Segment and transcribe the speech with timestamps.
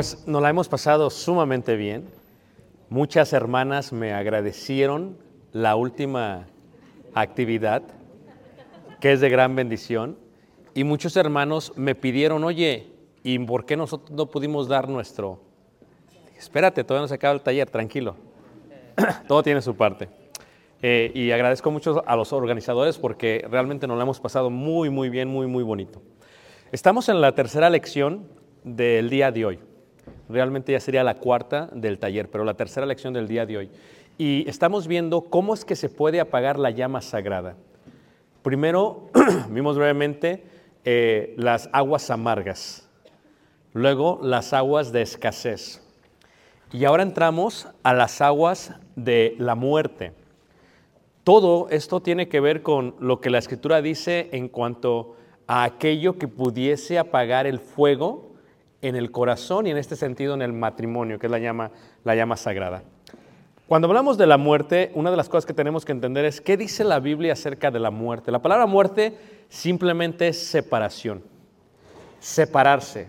[0.00, 2.08] pues nos la hemos pasado sumamente bien.
[2.88, 5.18] Muchas hermanas me agradecieron
[5.52, 6.46] la última
[7.12, 7.82] actividad,
[8.98, 10.16] que es de gran bendición,
[10.72, 12.86] y muchos hermanos me pidieron, oye,
[13.22, 15.38] ¿y por qué nosotros no pudimos dar nuestro?
[16.38, 18.16] Espérate, todavía no se acaba el taller, tranquilo.
[19.28, 20.08] Todo tiene su parte.
[20.80, 25.10] Eh, y agradezco mucho a los organizadores porque realmente nos la hemos pasado muy, muy
[25.10, 26.00] bien, muy, muy bonito.
[26.72, 28.26] Estamos en la tercera lección
[28.64, 29.69] del día de hoy.
[30.30, 33.70] Realmente ya sería la cuarta del taller, pero la tercera lección del día de hoy.
[34.16, 37.56] Y estamos viendo cómo es que se puede apagar la llama sagrada.
[38.42, 39.08] Primero,
[39.50, 40.44] vimos brevemente
[40.84, 42.88] eh, las aguas amargas,
[43.72, 45.82] luego las aguas de escasez.
[46.72, 50.12] Y ahora entramos a las aguas de la muerte.
[51.24, 55.16] Todo esto tiene que ver con lo que la escritura dice en cuanto
[55.48, 58.29] a aquello que pudiese apagar el fuego
[58.82, 61.70] en el corazón y en este sentido en el matrimonio, que es la llama,
[62.04, 62.82] la llama sagrada.
[63.68, 66.56] Cuando hablamos de la muerte, una de las cosas que tenemos que entender es qué
[66.56, 68.32] dice la Biblia acerca de la muerte.
[68.32, 69.16] La palabra muerte
[69.48, 71.22] simplemente es separación,
[72.18, 73.08] separarse.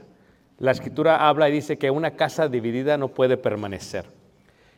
[0.60, 4.06] La escritura habla y dice que una casa dividida no puede permanecer.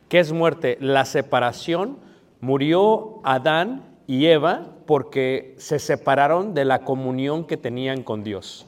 [0.08, 0.78] ¿Qué es muerte?
[0.80, 1.98] La separación.
[2.40, 8.68] Murió Adán y Eva porque se separaron de la comunión que tenían con Dios.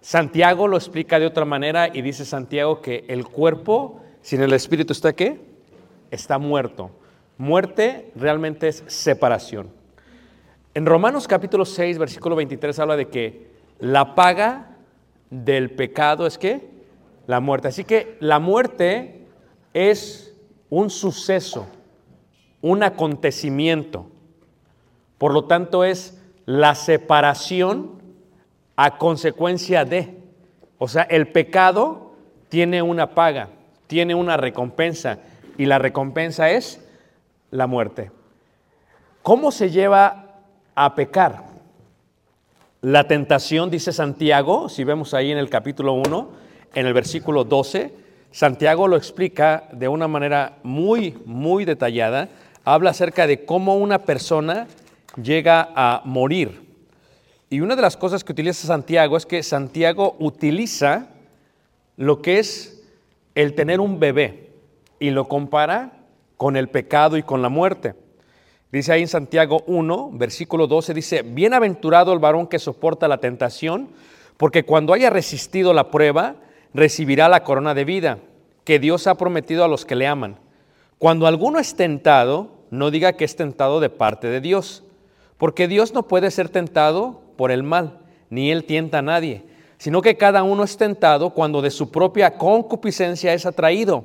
[0.00, 4.92] Santiago lo explica de otra manera y dice Santiago que el cuerpo sin el espíritu
[4.92, 5.40] está qué?
[6.10, 6.90] Está muerto.
[7.36, 9.70] Muerte realmente es separación.
[10.74, 13.50] En Romanos capítulo 6, versículo 23 habla de que
[13.80, 14.76] la paga
[15.30, 16.68] del pecado es qué?
[17.26, 17.68] La muerte.
[17.68, 19.26] Así que la muerte
[19.74, 20.34] es
[20.70, 21.66] un suceso,
[22.60, 24.06] un acontecimiento.
[25.18, 27.97] Por lo tanto es la separación
[28.78, 30.14] a consecuencia de.
[30.78, 32.12] O sea, el pecado
[32.48, 33.48] tiene una paga,
[33.88, 35.18] tiene una recompensa
[35.58, 36.80] y la recompensa es
[37.50, 38.12] la muerte.
[39.22, 40.42] ¿Cómo se lleva
[40.76, 41.42] a pecar?
[42.80, 46.28] La tentación, dice Santiago, si vemos ahí en el capítulo 1,
[46.74, 47.92] en el versículo 12,
[48.30, 52.28] Santiago lo explica de una manera muy, muy detallada.
[52.64, 54.68] Habla acerca de cómo una persona
[55.20, 56.67] llega a morir.
[57.50, 61.08] Y una de las cosas que utiliza Santiago es que Santiago utiliza
[61.96, 62.82] lo que es
[63.34, 64.50] el tener un bebé
[65.00, 65.92] y lo compara
[66.36, 67.94] con el pecado y con la muerte.
[68.70, 73.88] Dice ahí en Santiago 1, versículo 12, dice, bienaventurado el varón que soporta la tentación,
[74.36, 76.36] porque cuando haya resistido la prueba,
[76.74, 78.18] recibirá la corona de vida
[78.64, 80.36] que Dios ha prometido a los que le aman.
[80.98, 84.84] Cuando alguno es tentado, no diga que es tentado de parte de Dios,
[85.38, 89.44] porque Dios no puede ser tentado por el mal, ni él tienta a nadie,
[89.78, 94.04] sino que cada uno es tentado cuando de su propia concupiscencia es atraído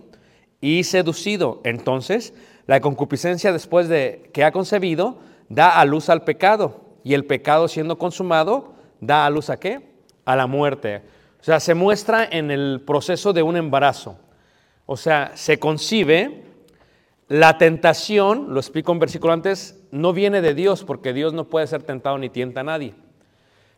[0.61, 1.59] y seducido.
[1.65, 2.35] Entonces,
[2.67, 5.17] la concupiscencia después de que ha concebido
[5.49, 9.95] da a luz al pecado y el pecado siendo consumado da a luz a qué?
[10.25, 11.01] A la muerte.
[11.41, 14.17] O sea, se muestra en el proceso de un embarazo.
[14.85, 16.43] O sea, se concibe,
[17.27, 21.65] la tentación, lo explico en versículo antes, no viene de Dios porque Dios no puede
[21.65, 22.93] ser tentado ni tienta a nadie.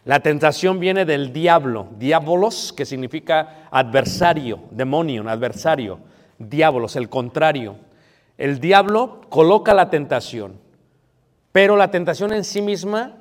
[0.06, 5.98] La tentación viene del diablo, diabolos, que significa adversario, demonio, adversario,
[6.38, 7.78] diabolos, el contrario.
[8.38, 10.60] El diablo coloca la tentación,
[11.52, 13.18] pero la tentación en sí misma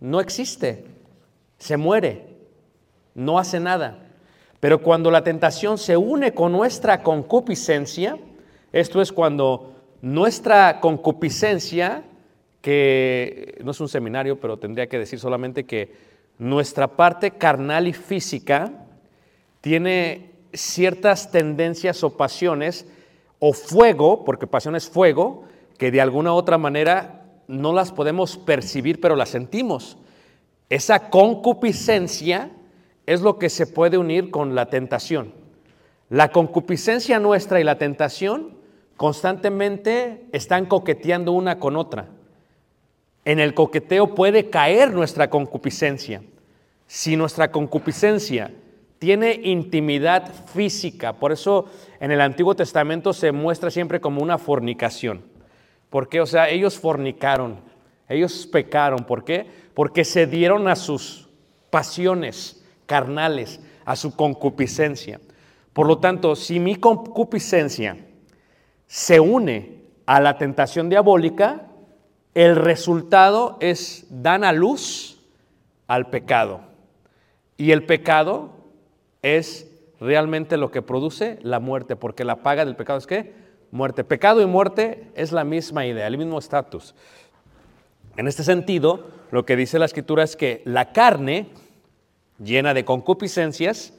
[0.00, 0.86] no existe,
[1.58, 2.24] se muere,
[3.14, 3.98] no hace nada.
[4.58, 8.16] Pero cuando la tentación se une con nuestra concupiscencia,
[8.72, 12.04] esto es cuando nuestra concupiscencia,
[12.62, 17.92] que no es un seminario, pero tendría que decir solamente que nuestra parte carnal y
[17.92, 18.72] física
[19.60, 22.86] tiene ciertas tendencias o pasiones
[23.38, 25.44] o fuego, porque pasión es fuego,
[25.78, 29.98] que de alguna u otra manera no las podemos percibir, pero las sentimos.
[30.68, 32.50] Esa concupiscencia
[33.06, 35.34] es lo que se puede unir con la tentación.
[36.08, 38.56] La concupiscencia nuestra y la tentación
[38.96, 42.08] constantemente están coqueteando una con otra.
[43.24, 46.22] En el coqueteo puede caer nuestra concupiscencia.
[46.86, 48.52] Si nuestra concupiscencia
[48.98, 51.66] tiene intimidad física, por eso
[52.00, 55.22] en el Antiguo Testamento se muestra siempre como una fornicación.
[55.90, 56.20] ¿Por qué?
[56.20, 57.60] O sea, ellos fornicaron,
[58.08, 59.04] ellos pecaron.
[59.04, 59.46] ¿Por qué?
[59.74, 61.28] Porque se dieron a sus
[61.70, 65.20] pasiones carnales, a su concupiscencia.
[65.72, 67.96] Por lo tanto, si mi concupiscencia
[68.86, 71.71] se une a la tentación diabólica,
[72.34, 75.20] el resultado es dan a luz
[75.86, 76.60] al pecado.
[77.56, 78.50] Y el pecado
[79.20, 79.70] es
[80.00, 83.34] realmente lo que produce la muerte, porque la paga del pecado es qué?
[83.70, 84.04] Muerte.
[84.04, 86.94] Pecado y muerte es la misma idea, el mismo estatus.
[88.16, 91.48] En este sentido, lo que dice la escritura es que la carne,
[92.38, 93.94] llena de concupiscencias,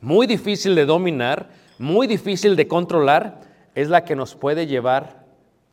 [0.00, 3.40] muy difícil de dominar, muy difícil de controlar,
[3.74, 5.24] es la que nos puede llevar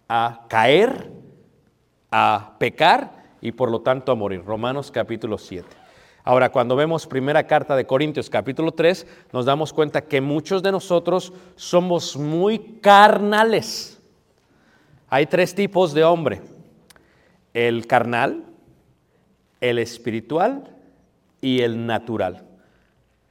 [0.07, 1.11] a caer,
[2.17, 4.41] a pecar y por lo tanto a morir.
[4.45, 5.67] Romanos capítulo 7.
[6.23, 10.71] Ahora, cuando vemos primera carta de Corintios capítulo 3, nos damos cuenta que muchos de
[10.71, 13.99] nosotros somos muy carnales.
[15.09, 16.41] Hay tres tipos de hombre.
[17.53, 18.45] El carnal,
[19.59, 20.73] el espiritual
[21.41, 22.45] y el natural.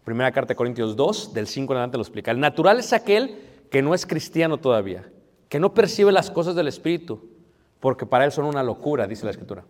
[0.05, 2.31] Primera carta de Corintios 2, del 5 en adelante lo explica.
[2.31, 3.39] El natural es aquel
[3.71, 5.09] que no es cristiano todavía,
[5.49, 7.34] que no percibe las cosas del espíritu,
[7.85, 9.63] porque para él son una locura, dice la escritura.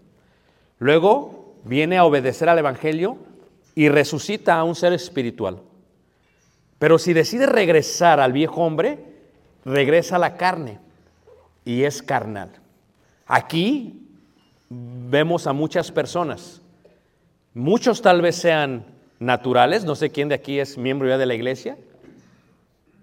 [0.79, 3.19] Luego viene a obedecer al Evangelio
[3.75, 5.63] y resucita a un ser espiritual.
[6.79, 9.05] Pero si decide regresar al viejo hombre,
[9.65, 10.79] regresa a la carne
[11.65, 12.53] y es carnal.
[13.27, 14.07] Aquí
[14.71, 16.63] vemos a muchas personas.
[17.53, 18.85] Muchos tal vez sean
[19.19, 21.77] naturales, no sé quién de aquí es miembro ya de la iglesia,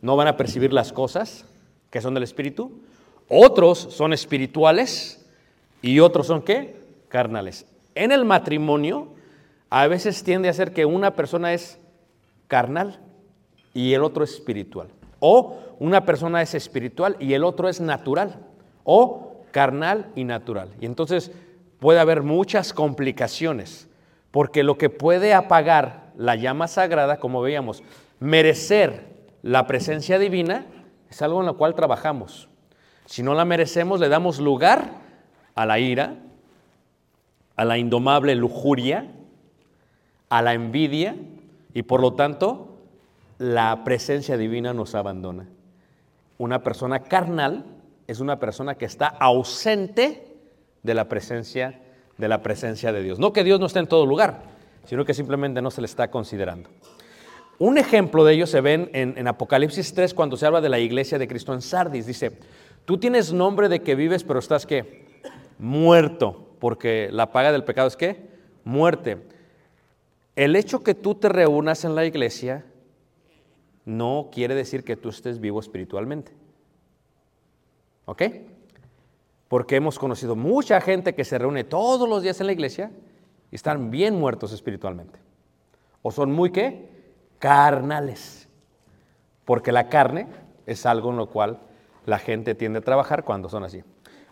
[0.02, 1.44] no van a percibir las cosas
[1.90, 2.80] que son del Espíritu.
[3.34, 5.26] Otros son espirituales
[5.82, 6.76] y otros son qué?
[7.08, 7.66] Carnales.
[7.96, 9.08] En el matrimonio,
[9.70, 11.80] a veces tiende a ser que una persona es
[12.50, 13.00] carnal
[13.74, 14.90] y el otro es espiritual.
[15.22, 18.36] O una persona es espiritual y el otro es natural.
[18.84, 20.68] O carnal y natural.
[20.82, 21.32] Y entonces
[21.80, 23.88] puede haber muchas complicaciones,
[24.32, 27.82] porque lo que puede apagar la llama sagrada, como veíamos,
[28.20, 29.06] merecer
[29.42, 30.66] la presencia divina,
[31.10, 32.50] es algo en lo cual trabajamos.
[33.12, 34.90] Si no la merecemos, le damos lugar
[35.54, 36.16] a la ira,
[37.58, 39.12] a la indomable lujuria,
[40.30, 41.18] a la envidia
[41.74, 42.78] y por lo tanto
[43.38, 45.46] la presencia divina nos abandona.
[46.38, 47.66] Una persona carnal
[48.08, 50.38] es una persona que está ausente
[50.82, 51.82] de la presencia
[52.18, 53.20] de la presencia de Dios.
[53.20, 54.44] No que Dios no esté en todo lugar,
[54.86, 56.70] sino que simplemente no se le está considerando.
[57.60, 60.80] Un ejemplo de ello se ve en, en, Apocalipsis 3 cuando se habla de la
[60.80, 62.06] iglesia de Cristo en Sardis.
[62.06, 62.32] Dice,
[62.86, 65.06] tú tienes nombre de que vives, pero estás que
[65.58, 68.30] muerto porque la paga del pecado es qué?
[68.64, 69.18] Muerte.
[70.36, 72.66] El hecho que tú te reúnas en la iglesia
[73.84, 76.32] no quiere decir que tú estés vivo espiritualmente.
[78.06, 78.22] ¿Ok?
[79.48, 82.92] Porque hemos conocido mucha gente que se reúne todos los días en la iglesia
[83.52, 85.20] y están bien muertos espiritualmente.
[86.04, 86.90] O son muy qué?
[87.40, 88.48] Carnales.
[89.46, 90.28] Porque la carne
[90.66, 91.60] es algo en lo cual
[92.06, 93.84] la gente tiende a trabajar cuando son así.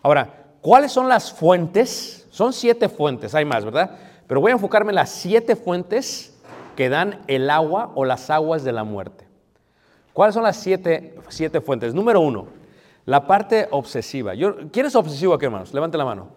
[0.02, 3.98] Ahora, ¿cuáles son las fuentes son siete fuentes, hay más, ¿verdad?
[4.26, 6.40] Pero voy a enfocarme en las siete fuentes
[6.76, 9.26] que dan el agua o las aguas de la muerte.
[10.12, 11.92] ¿Cuáles son las siete, siete fuentes?
[11.92, 12.46] Número uno,
[13.04, 14.34] la parte obsesiva.
[14.34, 15.74] Yo, ¿Quién es obsesivo aquí, hermanos?
[15.74, 16.28] Levante la mano.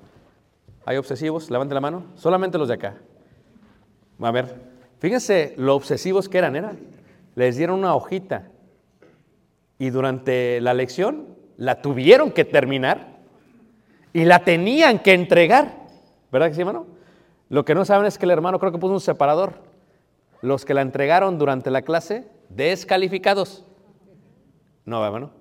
[0.86, 1.50] ¿Hay obsesivos?
[1.50, 2.04] Levante la mano.
[2.16, 2.96] Solamente los de acá.
[4.20, 4.62] A ver,
[5.00, 6.74] fíjense lo obsesivos que eran, ¿era?
[7.36, 8.50] Les dieron una hojita
[9.84, 13.18] y durante la lección la tuvieron que terminar
[14.14, 15.76] y la tenían que entregar.
[16.32, 16.88] ¿Verdad que sí, hermano?
[17.50, 19.56] Lo que no saben es que el hermano creo que puso un separador.
[20.42, 23.66] Los que la entregaron durante la clase, descalificados.
[24.86, 25.32] No, hermano.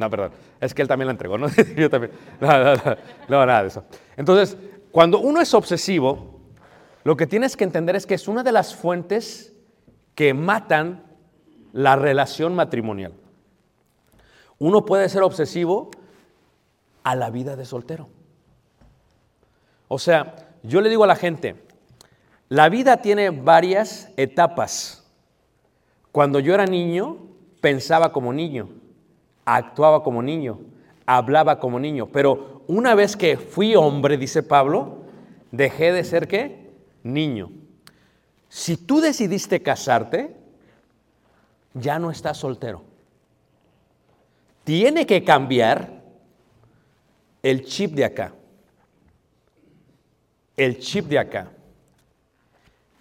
[0.00, 0.32] No, perdón.
[0.60, 1.46] Es que él también la entregó, ¿no?
[1.76, 2.10] Yo también.
[2.40, 2.96] No, no, no,
[3.28, 3.84] no, nada de eso.
[4.16, 4.56] Entonces,
[4.90, 6.40] cuando uno es obsesivo,
[7.04, 9.54] lo que tienes que entender es que es una de las fuentes
[10.16, 11.04] que matan
[11.72, 13.12] la relación matrimonial.
[14.58, 15.90] Uno puede ser obsesivo
[17.02, 18.08] a la vida de soltero.
[19.88, 21.56] O sea, yo le digo a la gente,
[22.48, 25.04] la vida tiene varias etapas.
[26.10, 27.18] Cuando yo era niño,
[27.60, 28.68] pensaba como niño,
[29.44, 30.60] actuaba como niño,
[31.04, 35.02] hablaba como niño, pero una vez que fui hombre, dice Pablo,
[35.52, 36.70] dejé de ser qué?
[37.02, 37.50] Niño.
[38.48, 40.36] Si tú decidiste casarte,
[41.74, 42.82] ya no estás soltero.
[44.66, 46.02] Tiene que cambiar
[47.40, 48.32] el chip de acá,
[50.56, 51.52] el chip de acá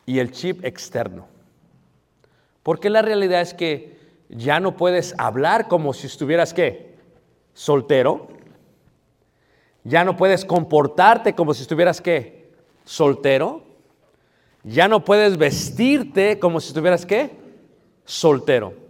[0.05, 1.25] y el chip externo.
[2.62, 3.98] Porque la realidad es que
[4.29, 6.93] ya no puedes hablar como si estuvieras qué?
[7.55, 8.27] Soltero.
[9.84, 12.51] Ya no puedes comportarte como si estuvieras qué?
[12.84, 13.63] Soltero.
[14.62, 17.31] Ya no puedes vestirte como si estuvieras qué?
[18.05, 18.85] Soltero.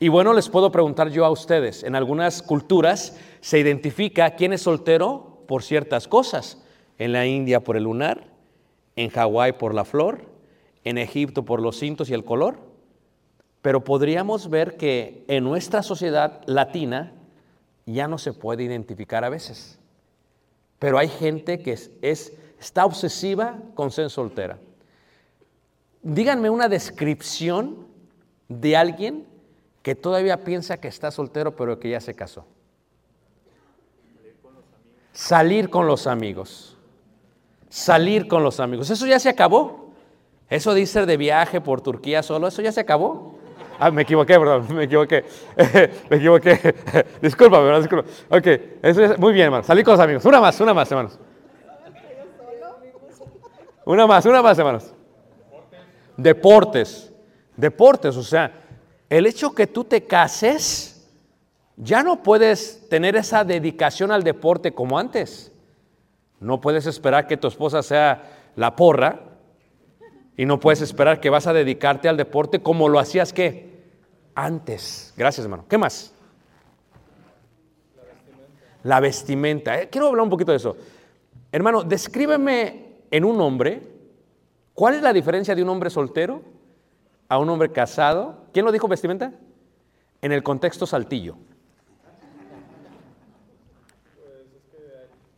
[0.00, 4.62] Y bueno, les puedo preguntar yo a ustedes, en algunas culturas se identifica quién es
[4.62, 6.62] soltero por ciertas cosas.
[6.98, 8.26] En la India por el lunar,
[8.96, 10.26] en Hawái por la flor,
[10.84, 12.58] en Egipto por los cintos y el color.
[13.62, 17.12] Pero podríamos ver que en nuestra sociedad latina
[17.86, 19.78] ya no se puede identificar a veces.
[20.78, 24.58] Pero hay gente que es, es- está obsesiva con ser soltera.
[26.02, 27.86] Díganme una descripción
[28.48, 29.26] de alguien
[29.82, 32.44] que todavía piensa que está soltero pero que ya se casó.
[35.12, 36.76] Salir con los amigos.
[37.68, 38.90] Salir con los amigos.
[38.90, 39.90] Eso ya se acabó.
[40.48, 43.38] Eso de irse de viaje por Turquía solo, eso ya se acabó.
[43.78, 45.24] Ah, me equivoqué, perdón, me equivoqué.
[46.10, 46.74] me equivoqué.
[47.20, 47.80] Disculpa, ¿verdad?
[47.80, 48.08] Disculpa.
[48.30, 48.46] Ok,
[48.82, 49.64] eso ya- muy bien, hermano.
[49.64, 50.24] Salir con los amigos.
[50.24, 51.18] Una más, una más, hermanos.
[53.84, 54.94] Una más, una más, hermanos.
[56.16, 57.12] Deportes.
[57.56, 58.52] Deportes, o sea,
[59.10, 61.08] el hecho que tú te cases,
[61.76, 65.52] ya no puedes tener esa dedicación al deporte como antes.
[66.40, 69.20] No puedes esperar que tu esposa sea la porra
[70.36, 73.82] y no puedes esperar que vas a dedicarte al deporte como lo hacías que
[74.34, 75.14] antes.
[75.16, 75.64] Gracias, hermano.
[75.68, 76.12] ¿Qué más?
[78.82, 79.80] La vestimenta.
[79.80, 80.76] Eh, Quiero hablar un poquito de eso.
[81.50, 83.82] Hermano, descríbeme en un hombre,
[84.74, 86.42] ¿cuál es la diferencia de un hombre soltero
[87.28, 88.44] a un hombre casado?
[88.52, 89.32] ¿Quién lo dijo vestimenta?
[90.22, 91.36] En el contexto saltillo.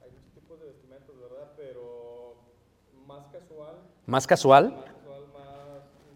[0.02, 1.48] Hay muchos tipos de vestimentas, ¿verdad?
[1.56, 2.34] Pero
[3.06, 3.74] más casual,
[4.06, 4.70] ¿Más casual?
[4.70, 4.82] más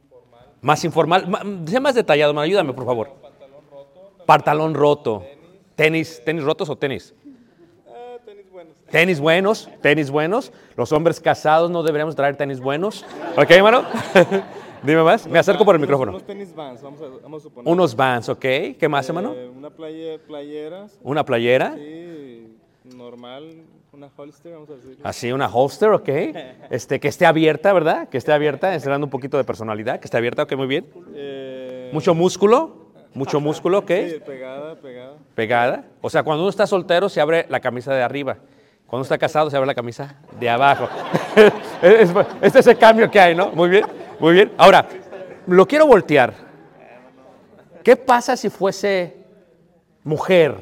[0.05, 1.29] informal, ¿Más informal?
[1.29, 3.11] Ma- Sea más detallado, hermano, ayúdame, por favor.
[3.21, 5.25] pantalón roto, Pantalón roto.
[5.77, 7.13] ¿Tenis, tenis rotos o tenis?
[8.25, 8.75] tenis buenos.
[8.91, 10.53] Tenis buenos, tenis buenos.
[10.77, 13.05] Los hombres casados no deberíamos traer tenis buenos.
[13.37, 13.85] ¿Ok, hermano?
[14.85, 15.27] Dime más.
[15.27, 16.13] Me acerco por el micrófono.
[16.13, 17.73] Unos tenis vans, vamos a, vamos a suponer.
[17.73, 18.41] Unos vans, ¿ok?
[18.41, 19.33] ¿Qué más, hermano?
[19.35, 21.75] Eh, una playa, playeras, Una playera.
[21.75, 22.57] sí,
[22.95, 23.51] normal,
[23.93, 24.99] una holster, vamos a decir.
[25.03, 26.09] Así, una holster, ¿ok?
[26.71, 28.09] Este, que esté abierta, ¿verdad?
[28.09, 29.99] Que esté abierta, enseñando un poquito de personalidad.
[30.01, 30.53] Que esté abierta, ¿ok?
[30.57, 30.87] Muy bien.
[31.15, 32.85] Eh, Mucho músculo.
[33.15, 33.87] Mucho músculo, ¿ok?
[33.91, 35.15] Sí, pegada, pegada.
[35.37, 35.85] Pegada.
[36.01, 38.39] O sea, cuando uno está soltero se abre la camisa de arriba.
[38.89, 40.89] Cuando está casado se abre la camisa de abajo.
[41.83, 43.51] Es- es- este es el cambio que hay, ¿no?
[43.51, 43.85] Muy bien,
[44.25, 44.55] muy bien.
[44.57, 44.89] Ahora,
[45.47, 46.33] lo quiero voltear.
[47.83, 49.19] ¿Qué pasa si fuese
[50.03, 50.57] mujer?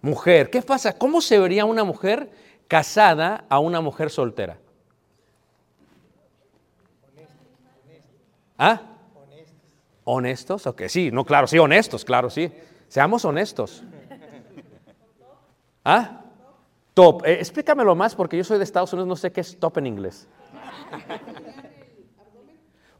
[0.00, 0.96] Mujer, ¿qué pasa?
[0.96, 2.30] ¿Cómo se vería una mujer
[2.66, 4.56] casada a una mujer soltera?
[8.56, 8.80] ¿Ah?
[10.04, 10.66] ¿Honestos?
[10.66, 12.50] Ok, sí, no, claro, sí, honestos, claro, sí.
[12.88, 13.84] Seamos honestos.
[15.84, 16.22] ¿Ah?
[16.94, 17.22] Top.
[17.26, 19.88] Eh, explícamelo más porque yo soy de Estados Unidos, no sé qué es top en
[19.88, 20.26] inglés.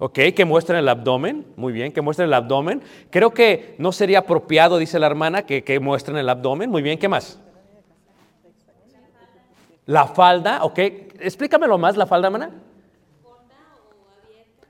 [0.00, 1.46] Ok, que muestren el abdomen.
[1.56, 2.82] Muy bien, que muestren el abdomen.
[3.10, 6.70] Creo que no sería apropiado, dice la hermana, que, que muestren el abdomen.
[6.70, 7.38] Muy bien, ¿qué más?
[9.86, 10.78] La falda, ok.
[10.78, 12.50] Explícamelo más, la falda, hermana.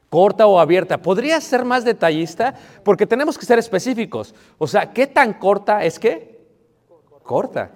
[0.09, 0.99] corta o abierta.
[1.01, 2.55] ¿Podría ser más detallista?
[2.85, 4.35] Porque tenemos que ser específicos.
[4.59, 6.41] O sea, ¿qué tan corta es que?
[7.23, 7.71] Corta.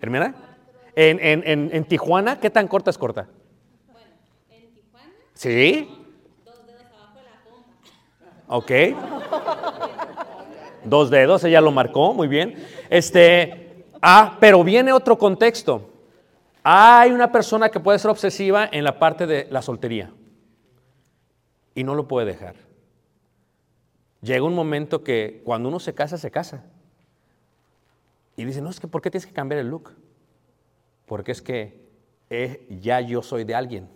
[0.00, 0.34] ¿Hermana?
[0.94, 3.28] En, en- en- en Tijuana, ¿qué tan corta es corta?
[4.50, 5.88] En Tijuana, ¿Sí?
[6.44, 8.39] dos dedos abajo de la pompa.
[8.50, 8.72] Ok.
[10.84, 12.56] Dos dedos, ella lo marcó, muy bien.
[12.90, 15.88] Este, ah, pero viene otro contexto.
[16.64, 20.12] Hay una persona que puede ser obsesiva en la parte de la soltería
[21.76, 22.56] y no lo puede dejar.
[24.20, 26.64] Llega un momento que cuando uno se casa, se casa.
[28.36, 29.92] Y dice, no, es que ¿por qué tienes que cambiar el look?
[31.06, 31.88] Porque es que
[32.30, 33.88] eh, ya yo soy de alguien.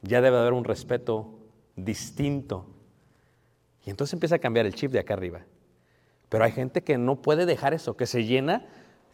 [0.00, 1.38] Ya debe haber un respeto
[1.76, 2.77] distinto.
[3.90, 5.40] Entonces empieza a cambiar el chip de acá arriba.
[6.28, 8.66] Pero hay gente que no puede dejar eso, que se llena,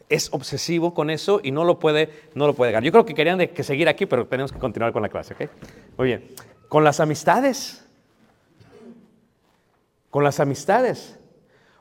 [0.09, 2.83] es obsesivo con eso y no lo puede, no lo puede dejar.
[2.83, 5.49] Yo creo que querían que seguir aquí, pero tenemos que continuar con la clase, ¿ok?
[5.97, 6.27] Muy bien.
[6.69, 7.85] Con las amistades.
[10.09, 11.17] Con las amistades.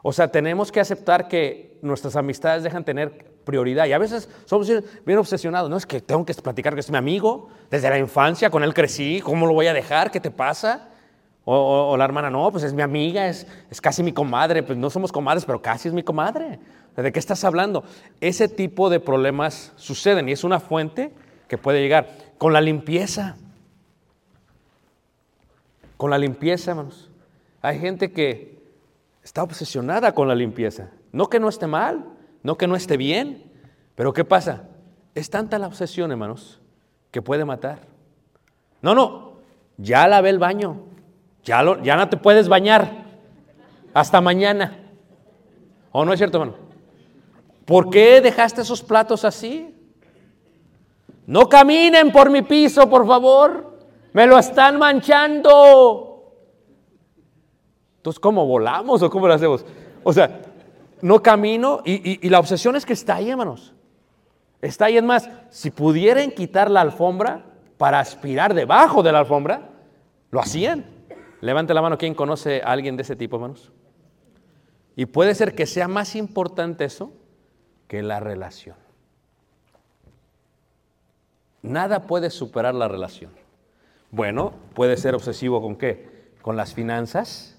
[0.02, 3.86] O sea, tenemos que aceptar que nuestras amistades dejan tener prioridad.
[3.86, 4.70] Y a veces somos
[5.04, 5.68] bien obsesionados.
[5.68, 8.72] No es que tengo que platicar que es mi amigo desde la infancia, con él
[8.72, 10.10] crecí, ¿cómo lo voy a dejar?
[10.10, 10.93] ¿Qué te pasa?
[11.46, 14.62] O, la hermana, no, pues es mi amiga, es, es casi mi comadre.
[14.62, 16.58] Pues no somos comadres, pero casi es mi comadre.
[16.96, 17.84] ¿De qué estás hablando?
[18.20, 21.12] Ese tipo de problemas suceden y es una fuente
[21.48, 22.08] que puede llegar.
[22.38, 23.36] Con la limpieza.
[25.96, 27.10] Con la limpieza, hermanos.
[27.60, 28.62] Hay gente que
[29.22, 30.90] está obsesionada con la limpieza.
[31.12, 32.04] No que no esté mal,
[32.42, 33.42] no que no esté bien,
[33.94, 34.68] pero ¿qué pasa?
[35.14, 36.60] Es tanta la obsesión, hermanos,
[37.10, 37.80] que puede matar.
[38.82, 39.38] No, no,
[39.78, 40.82] ya lavé el baño,
[41.44, 43.04] ya, lo- ya no te puedes bañar
[43.92, 44.78] hasta mañana.
[45.92, 46.58] ¿O no es cierto, hermano?
[47.64, 49.74] ¿Por qué dejaste esos platos así?
[51.26, 53.78] No caminen por mi piso, por favor.
[54.12, 56.32] Me lo están manchando.
[57.96, 59.64] Entonces, ¿cómo volamos o cómo lo hacemos?
[60.02, 60.42] O sea,
[61.00, 63.72] no camino y, y- y la obsesión es que está ahí, hermanos.
[64.60, 67.44] Está ahí, es más, si pudieran quitar la alfombra
[67.78, 69.70] para aspirar debajo de la alfombra,
[70.30, 70.84] lo hacían.
[71.44, 73.70] Levante la mano, ¿quién conoce a alguien de ese tipo, hermanos?
[74.96, 77.12] Y puede ser que sea más importante eso
[77.86, 78.76] que la relación.
[81.60, 83.30] Nada puede superar la relación.
[84.10, 86.32] Bueno, puede ser obsesivo con qué?
[86.40, 87.58] Con las finanzas.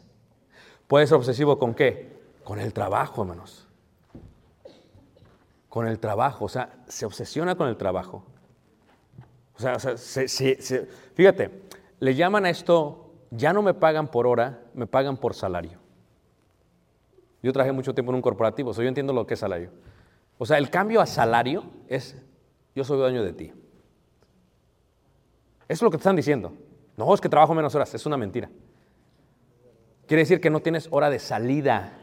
[0.87, 2.17] Puede ser obsesivo con qué?
[2.43, 3.67] Con el trabajo, hermanos.
[5.69, 8.25] Con el trabajo, o sea, se obsesiona con el trabajo.
[9.55, 9.77] O sea,
[11.13, 11.61] fíjate,
[11.99, 13.04] le llaman a esto,
[13.35, 15.79] ya no me pagan por hora, me pagan por salario.
[17.41, 19.69] Yo trabajé mucho tiempo en un corporativo, o sea, yo entiendo lo que es salario.
[20.37, 22.17] O sea, el cambio a salario es,
[22.75, 23.53] yo soy dueño de ti.
[25.67, 26.53] Eso es lo que te están diciendo.
[26.97, 28.49] No, es que trabajo menos horas, es una mentira.
[30.07, 31.93] Quiere decir que no tienes hora de salida.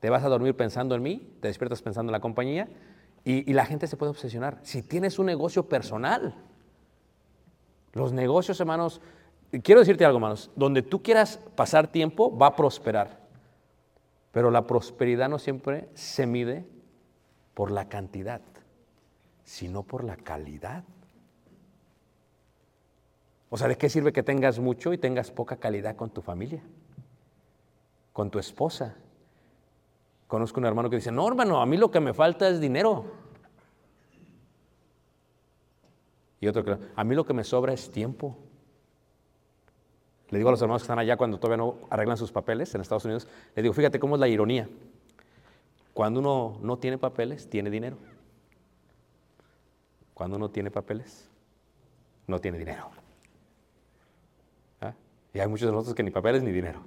[0.00, 2.68] Te vas a dormir pensando en mí, te despiertas pensando en la compañía
[3.24, 4.58] y, y la gente se puede obsesionar.
[4.62, 6.34] Si tienes un negocio personal,
[7.92, 9.00] los negocios, hermanos,
[9.62, 13.20] quiero decirte algo, hermanos, donde tú quieras pasar tiempo va a prosperar,
[14.32, 16.64] pero la prosperidad no siempre se mide
[17.54, 18.40] por la cantidad,
[19.44, 20.84] sino por la calidad.
[23.50, 26.62] O sea, ¿de qué sirve que tengas mucho y tengas poca calidad con tu familia?
[28.12, 28.96] Con tu esposa.
[30.26, 33.04] Conozco un hermano que dice, no, hermano, a mí lo que me falta es dinero.
[36.40, 38.36] Y otro que, a mí lo que me sobra es tiempo.
[40.34, 42.80] Le digo a los hermanos que están allá cuando todavía no arreglan sus papeles en
[42.80, 44.68] Estados Unidos, le digo, fíjate cómo es la ironía.
[45.92, 47.98] Cuando uno no tiene papeles, tiene dinero.
[50.12, 51.30] Cuando uno tiene papeles,
[52.26, 52.90] no tiene dinero.
[54.80, 54.94] ¿Ah?
[55.32, 56.80] Y hay muchos de nosotros que ni papeles ni dinero.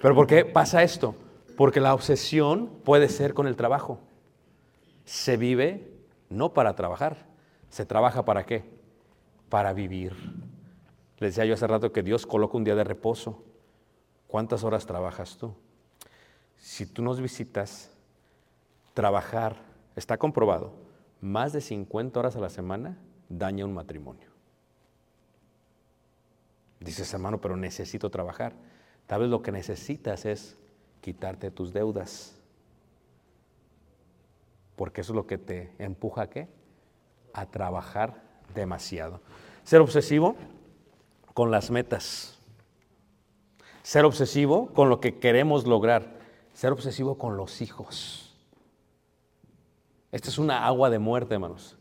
[0.00, 1.14] ¿Pero por qué pasa esto?
[1.58, 3.98] Porque la obsesión puede ser con el trabajo.
[5.04, 5.92] Se vive
[6.30, 7.18] no para trabajar,
[7.68, 8.64] se trabaja para qué?
[9.50, 10.14] Para vivir.
[11.18, 13.42] Les decía yo hace rato que Dios coloca un día de reposo.
[14.26, 15.54] ¿Cuántas horas trabajas tú?
[16.58, 17.90] Si tú nos visitas,
[18.92, 19.56] trabajar,
[19.94, 20.72] está comprobado,
[21.20, 22.98] más de 50 horas a la semana
[23.28, 24.28] daña un matrimonio.
[26.80, 28.54] Dices, hermano, pero necesito trabajar.
[29.06, 30.58] Tal vez lo que necesitas es
[31.00, 32.36] quitarte tus deudas.
[34.76, 36.48] Porque eso es lo que te empuja a qué?
[37.32, 38.22] A trabajar
[38.54, 39.20] demasiado.
[39.64, 40.36] Ser obsesivo
[41.36, 42.38] con las metas.
[43.82, 46.18] Ser obsesivo con lo que queremos lograr.
[46.54, 48.34] Ser obsesivo con los hijos.
[50.12, 51.76] Esta es una agua de muerte, hermanos.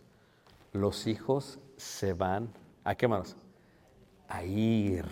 [0.74, 2.50] Los hijos se van,
[2.84, 3.38] ¿a qué, hermanos?
[4.28, 5.06] a ir.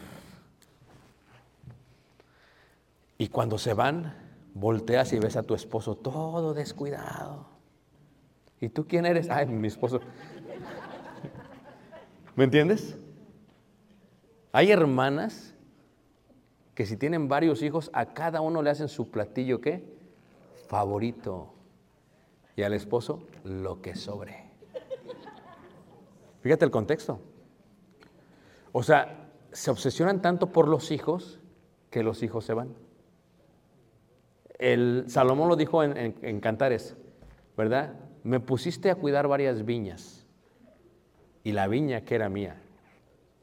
[3.17, 4.13] Y cuando se van,
[4.53, 7.45] volteas y ves a tu esposo todo descuidado.
[8.59, 9.29] ¿Y tú quién eres?
[9.29, 10.01] Ay, mi esposo.
[12.35, 12.97] ¿Me entiendes?
[14.53, 15.55] Hay hermanas
[16.75, 19.83] que si tienen varios hijos, a cada uno le hacen su platillo, ¿qué?
[20.67, 21.53] Favorito.
[22.55, 24.43] Y al esposo, lo que sobre.
[26.41, 27.19] Fíjate el contexto.
[28.71, 31.39] O sea, se obsesionan tanto por los hijos
[31.89, 32.69] que los hijos se van.
[34.59, 36.95] El Salomón lo dijo en, en- en Cantares,
[37.57, 37.93] ¿verdad?
[38.23, 40.25] Me pusiste a cuidar varias viñas
[41.43, 42.61] y la viña que era mía,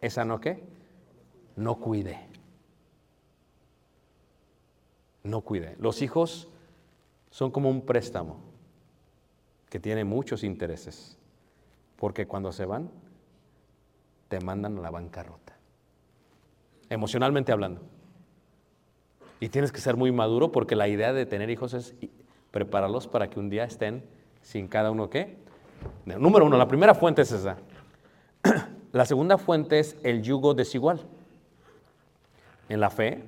[0.00, 0.64] ¿esa no qué?
[1.60, 2.18] No cuide.
[5.22, 5.76] No cuide.
[5.78, 6.48] Los hijos
[7.28, 8.38] son como un préstamo
[9.68, 11.18] que tiene muchos intereses,
[11.96, 12.90] porque cuando se van,
[14.28, 15.54] te mandan a la bancarrota,
[16.88, 17.82] emocionalmente hablando.
[19.38, 21.94] Y tienes que ser muy maduro porque la idea de tener hijos es
[22.52, 24.02] prepararlos para que un día estén
[24.40, 25.36] sin cada uno qué.
[26.06, 27.58] Número uno, la primera fuente es esa.
[28.92, 31.06] La segunda fuente es el yugo desigual.
[32.70, 33.24] En la fe,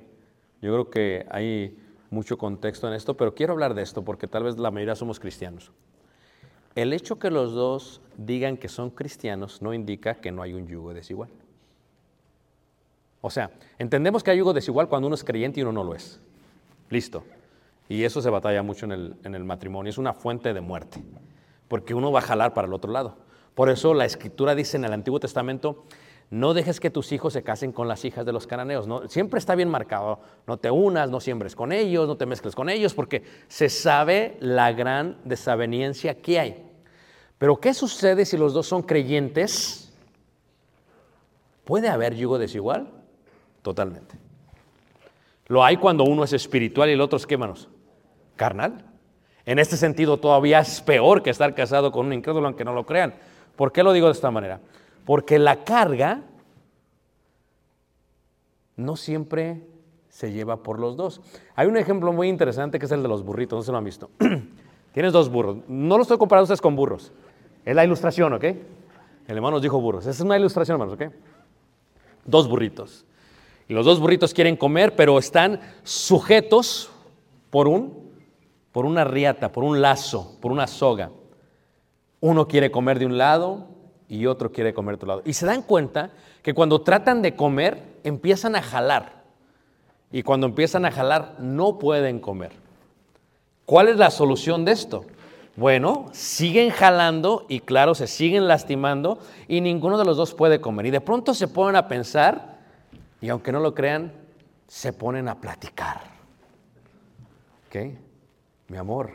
[0.61, 1.77] yo creo que hay
[2.09, 5.19] mucho contexto en esto, pero quiero hablar de esto porque tal vez la mayoría somos
[5.19, 5.73] cristianos.
[6.75, 10.65] El hecho que los dos digan que son cristianos no indica que no hay un
[10.65, 11.29] yugo desigual.
[13.19, 15.93] O sea, entendemos que hay yugo desigual cuando uno es creyente y uno no lo
[15.93, 16.21] es.
[16.89, 17.25] Listo.
[17.89, 19.89] Y eso se batalla mucho en el, en el matrimonio.
[19.89, 21.03] Es una fuente de muerte.
[21.67, 23.17] Porque uno va a jalar para el otro lado.
[23.55, 25.83] Por eso la escritura dice en el Antiguo Testamento,
[26.33, 28.87] no dejes que tus hijos se casen con las hijas de los cananeos.
[28.87, 29.07] ¿no?
[29.07, 30.19] Siempre está bien marcado.
[30.47, 34.35] No te unas, no siembres con ellos, no te mezcles con ellos, porque se sabe
[34.39, 36.71] la gran desaveniencia que hay.
[37.37, 39.93] Pero ¿qué sucede si los dos son creyentes?
[41.65, 42.87] ¿Puede haber yugo desigual?
[43.61, 44.15] Totalmente.
[45.45, 47.69] Lo hay cuando uno es espiritual y el otro es, ¿qué manos?
[48.37, 48.83] Carnal.
[49.45, 52.87] En este sentido todavía es peor que estar casado con un incrédulo, aunque no lo
[52.87, 53.13] crean.
[53.55, 54.61] ¿Por qué lo digo de esta manera?
[55.05, 56.21] Porque la carga
[58.75, 59.67] no siempre
[60.09, 61.21] se lleva por los dos.
[61.55, 63.83] Hay un ejemplo muy interesante que es el de los burritos, no se lo han
[63.83, 64.09] visto.
[64.93, 65.57] Tienes dos burros.
[65.67, 67.11] No los estoy comparando ustedes con burros.
[67.65, 68.43] Es la ilustración, ¿ok?
[68.43, 70.05] El hermano nos dijo burros.
[70.05, 71.13] Es una ilustración, hermanos, ¿ok?
[72.25, 73.05] Dos burritos.
[73.67, 76.91] Y los dos burritos quieren comer, pero están sujetos
[77.49, 78.03] por un
[78.73, 81.11] por una riata, por un lazo, por una soga.
[82.19, 83.67] Uno quiere comer de un lado
[84.09, 85.21] y otro quiere comer otro lado.
[85.25, 86.11] Y se dan cuenta
[86.41, 89.23] que cuando tratan de comer, empiezan a jalar.
[90.11, 92.51] Y cuando empiezan a jalar, no pueden comer.
[93.65, 95.05] ¿Cuál es la solución de esto?
[95.55, 100.87] Bueno, siguen jalando y claro, se siguen lastimando y ninguno de los dos puede comer.
[100.87, 102.59] Y de pronto se ponen a pensar
[103.21, 104.11] y aunque no lo crean,
[104.67, 106.01] se ponen a platicar.
[107.67, 107.93] ¿Ok?
[108.67, 109.11] Mi amor,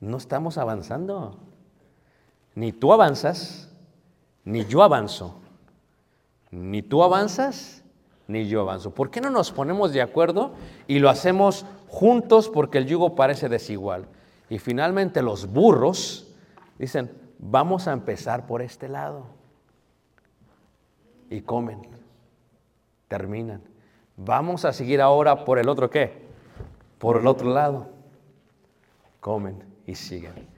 [0.00, 1.38] no estamos avanzando.
[2.54, 3.68] Ni tú avanzas,
[4.44, 5.40] ni yo avanzo.
[6.50, 7.84] Ni tú avanzas,
[8.26, 8.92] ni yo avanzo.
[8.92, 10.52] ¿Por qué no nos ponemos de acuerdo
[10.86, 14.06] y lo hacemos juntos porque el yugo parece desigual?
[14.48, 16.28] Y finalmente los burros
[16.78, 19.26] dicen, vamos a empezar por este lado.
[21.28, 21.82] Y comen,
[23.06, 23.62] terminan.
[24.16, 26.26] Vamos a seguir ahora por el otro qué?
[26.98, 27.88] Por el otro lado.
[29.20, 30.48] Comen y siguen.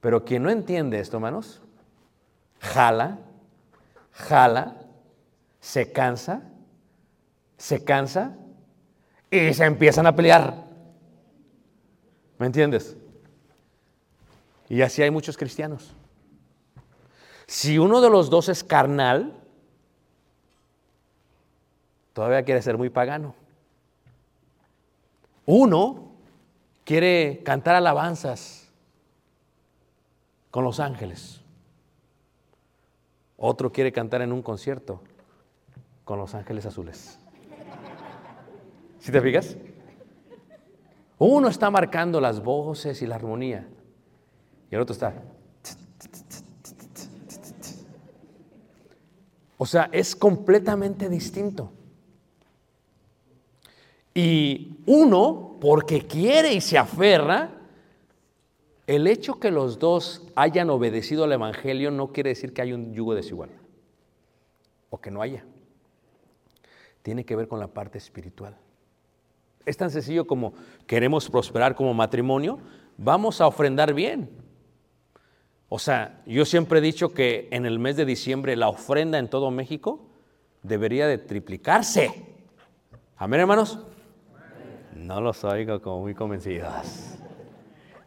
[0.00, 1.60] Pero quien no entiende esto, hermanos,
[2.60, 3.18] jala,
[4.12, 4.76] jala,
[5.60, 6.42] se cansa,
[7.56, 8.36] se cansa
[9.30, 10.66] y se empiezan a pelear.
[12.38, 12.96] ¿Me entiendes?
[14.68, 15.94] Y así hay muchos cristianos.
[17.46, 19.34] Si uno de los dos es carnal,
[22.12, 23.34] todavía quiere ser muy pagano.
[25.46, 26.12] Uno
[26.84, 28.67] quiere cantar alabanzas
[30.50, 31.40] con los ángeles.
[33.36, 35.02] Otro quiere cantar en un concierto
[36.04, 37.18] con los ángeles azules.
[38.98, 39.56] ¿Sí te fijas?
[41.18, 43.68] Uno está marcando las voces y la armonía
[44.70, 45.14] y el otro está.
[49.56, 51.72] O sea, es completamente distinto.
[54.14, 57.57] Y uno, porque quiere y se aferra,
[58.88, 62.94] el hecho que los dos hayan obedecido al Evangelio no quiere decir que haya un
[62.94, 63.50] yugo desigual
[64.88, 65.44] o que no haya.
[67.02, 68.56] Tiene que ver con la parte espiritual.
[69.66, 70.54] Es tan sencillo como
[70.86, 72.60] queremos prosperar como matrimonio,
[72.96, 74.30] vamos a ofrendar bien.
[75.68, 79.28] O sea, yo siempre he dicho que en el mes de diciembre la ofrenda en
[79.28, 80.08] todo México
[80.62, 82.10] debería de triplicarse.
[83.18, 83.80] Amén, hermanos.
[84.94, 87.17] No los oigo como muy convencidos.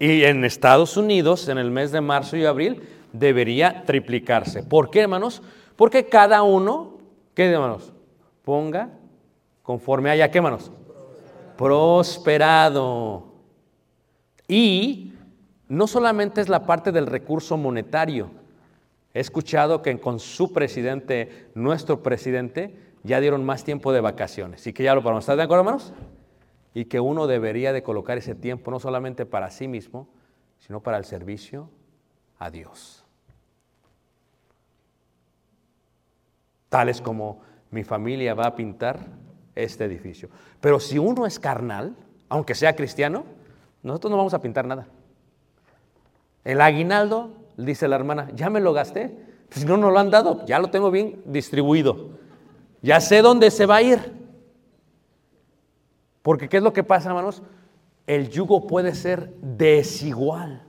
[0.02, 2.82] Y en Estados Unidos, en el mes de marzo y abril,
[3.14, 4.64] debería triplicarse.
[4.64, 5.44] ¿Por qué, hermanos?
[5.76, 6.98] Porque cada uno,
[7.36, 7.94] ¿qué, hermanos?
[8.44, 8.90] Ponga
[9.62, 10.72] conforme haya, ¿qué, hermanos?
[11.56, 13.28] Prosperado.
[14.48, 15.14] Y
[15.68, 18.32] no solamente es la parte del recurso monetario.
[19.14, 24.66] He escuchado que con su presidente, nuestro presidente, ya dieron más tiempo de vacaciones.
[24.66, 25.26] Y que ya lo podemos.
[25.26, 25.94] ¿Están de acuerdo, hermanos?
[26.73, 30.07] Y que uno debería de colocar ese tiempo no solamente para sí mismo,
[30.60, 31.69] sino para el servicio
[32.39, 33.03] a Dios.
[36.69, 38.99] Tales como mi familia va a pintar
[39.55, 40.29] este edificio.
[40.60, 41.95] Pero si uno es carnal,
[42.29, 43.25] aunque sea cristiano,
[43.84, 44.88] nosotros no vamos a pintar nada.
[46.43, 49.17] El aguinaldo, dice la hermana, ya me lo gasté.
[49.49, 52.12] Si no nos lo han dado, ya lo tengo bien distribuido.
[52.81, 54.20] Ya sé dónde se va a ir.
[56.21, 57.41] Porque ¿qué es lo que pasa, hermanos?
[58.07, 60.63] El yugo puede ser desigual.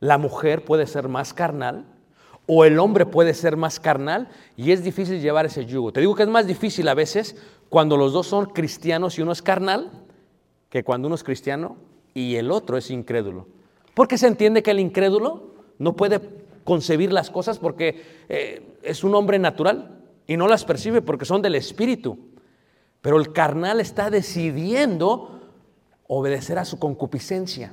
[0.00, 1.86] La mujer puede ser más carnal
[2.46, 5.92] o el hombre puede ser más carnal y es difícil llevar ese yugo.
[5.92, 7.36] Te digo que es más difícil a veces
[7.68, 9.90] cuando los dos son cristianos y uno es carnal
[10.70, 11.76] que cuando uno es cristiano
[12.14, 13.48] y el otro es incrédulo.
[13.94, 16.20] Porque se entiende que el incrédulo no puede
[16.64, 21.42] concebir las cosas porque eh, es un hombre natural y no las percibe porque son
[21.42, 22.18] del espíritu.
[23.06, 25.40] Pero el carnal está decidiendo
[26.08, 27.72] obedecer a su concupiscencia.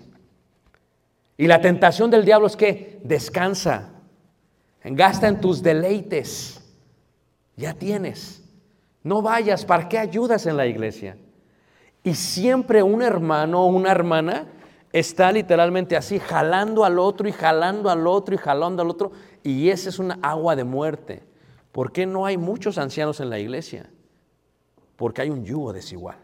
[1.38, 3.94] Y la tentación del diablo es que descansa,
[4.84, 6.62] gasta en tus deleites.
[7.56, 8.44] Ya tienes.
[9.02, 11.18] No vayas, ¿para qué ayudas en la iglesia?
[12.04, 14.46] Y siempre un hermano o una hermana
[14.92, 19.12] está literalmente así, jalando al otro y jalando al otro y jalando al otro.
[19.42, 21.24] Y esa es una agua de muerte.
[21.72, 23.90] ¿Por qué no hay muchos ancianos en la iglesia?
[25.04, 26.16] Porque hay un yugo desigual.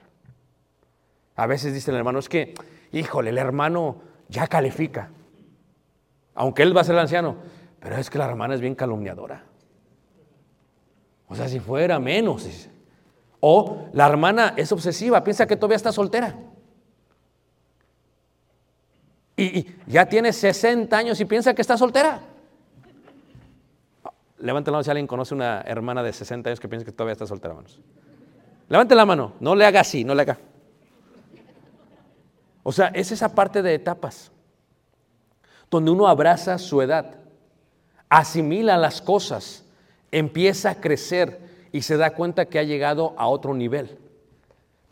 [1.36, 2.54] A veces dice el hermano, es que,
[2.94, 3.98] híjole, el hermano
[4.30, 5.10] ya califica.
[6.34, 7.36] Aunque él va a ser el anciano,
[7.82, 9.44] pero es que la hermana es bien calumniadora.
[11.28, 12.48] O sea, si fuera menos.
[13.42, 16.38] O la hermana es obsesiva, piensa que todavía está soltera.
[19.36, 22.22] Y, y ya tiene 60 años y piensa que está soltera.
[24.38, 27.12] Levanten la mano si alguien conoce una hermana de 60 años que piensa que todavía
[27.12, 27.82] está soltera, hermanos.
[28.70, 30.38] Levanten la mano, no le haga así, no le haga.
[32.64, 34.32] O sea, es esa parte de etapas
[35.72, 37.16] donde uno abraza su edad,
[38.10, 39.66] asimila las cosas,
[40.12, 41.40] empieza a crecer
[41.72, 43.98] y se da cuenta que ha llegado a otro nivel.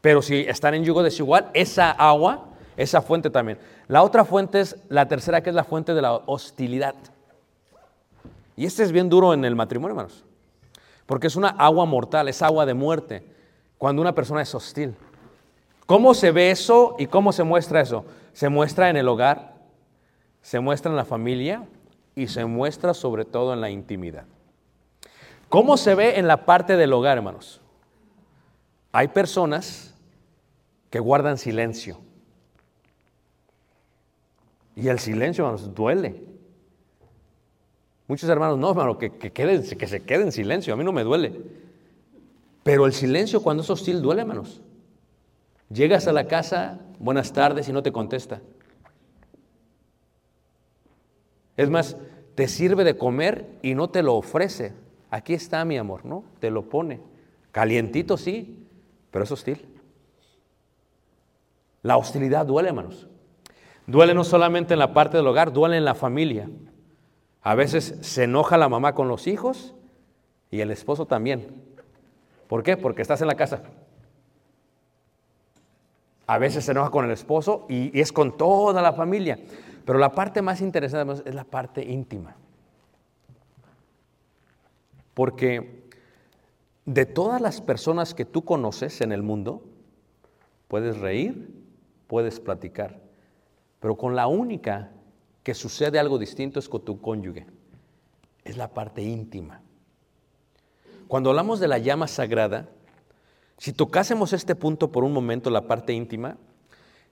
[0.01, 3.59] Pero si están en yugo desigual, esa agua, esa fuente también.
[3.87, 6.95] La otra fuente es la tercera, que es la fuente de la hostilidad.
[8.55, 10.23] Y este es bien duro en el matrimonio, hermanos.
[11.05, 13.36] Porque es una agua mortal, es agua de muerte,
[13.77, 14.95] cuando una persona es hostil.
[15.85, 18.05] ¿Cómo se ve eso y cómo se muestra eso?
[18.33, 19.55] Se muestra en el hogar,
[20.41, 21.65] se muestra en la familia
[22.15, 24.25] y se muestra sobre todo en la intimidad.
[25.49, 27.61] ¿Cómo se ve en la parte del hogar, hermanos?
[28.91, 29.95] Hay personas
[30.89, 31.99] que guardan silencio.
[34.75, 36.23] Y el silencio, hermanos, duele.
[38.07, 40.91] Muchos hermanos, no, hermano, que, que, queden, que se quede en silencio, a mí no
[40.91, 41.33] me duele.
[42.67, 44.59] Pero el silencio cuando es hostil duele, hermanos.
[45.69, 48.41] Llegas a la casa, buenas tardes, y no te contesta.
[51.55, 51.95] Es más,
[52.35, 54.73] te sirve de comer y no te lo ofrece.
[55.09, 56.25] Aquí está mi amor, ¿no?
[56.41, 56.99] Te lo pone.
[57.53, 58.67] Calientito sí,
[59.11, 59.65] pero es hostil.
[61.83, 63.07] La hostilidad duele, hermanos.
[63.85, 66.49] Duele no solamente en la parte del hogar, duele en la familia.
[67.43, 69.73] A veces se enoja la mamá con los hijos
[70.51, 71.66] y el esposo también.
[72.47, 72.77] ¿Por qué?
[72.77, 73.61] Porque estás en la casa.
[76.25, 79.39] A veces se enoja con el esposo y, es con toda la familia.
[79.85, 82.35] Pero la parte más interesante es la parte íntima.
[85.13, 85.87] Porque
[86.85, 89.63] de todas las personas que tú conoces en el mundo,
[90.67, 91.49] puedes reír,
[92.07, 92.99] puedes platicar,
[93.79, 94.91] pero con la única
[95.43, 97.45] que sucede algo distinto es con tu cónyuge.
[98.43, 99.61] Es la parte íntima.
[101.07, 102.67] Cuando hablamos de la llama sagrada,
[103.57, 106.37] si tocásemos este punto por un momento, la parte íntima,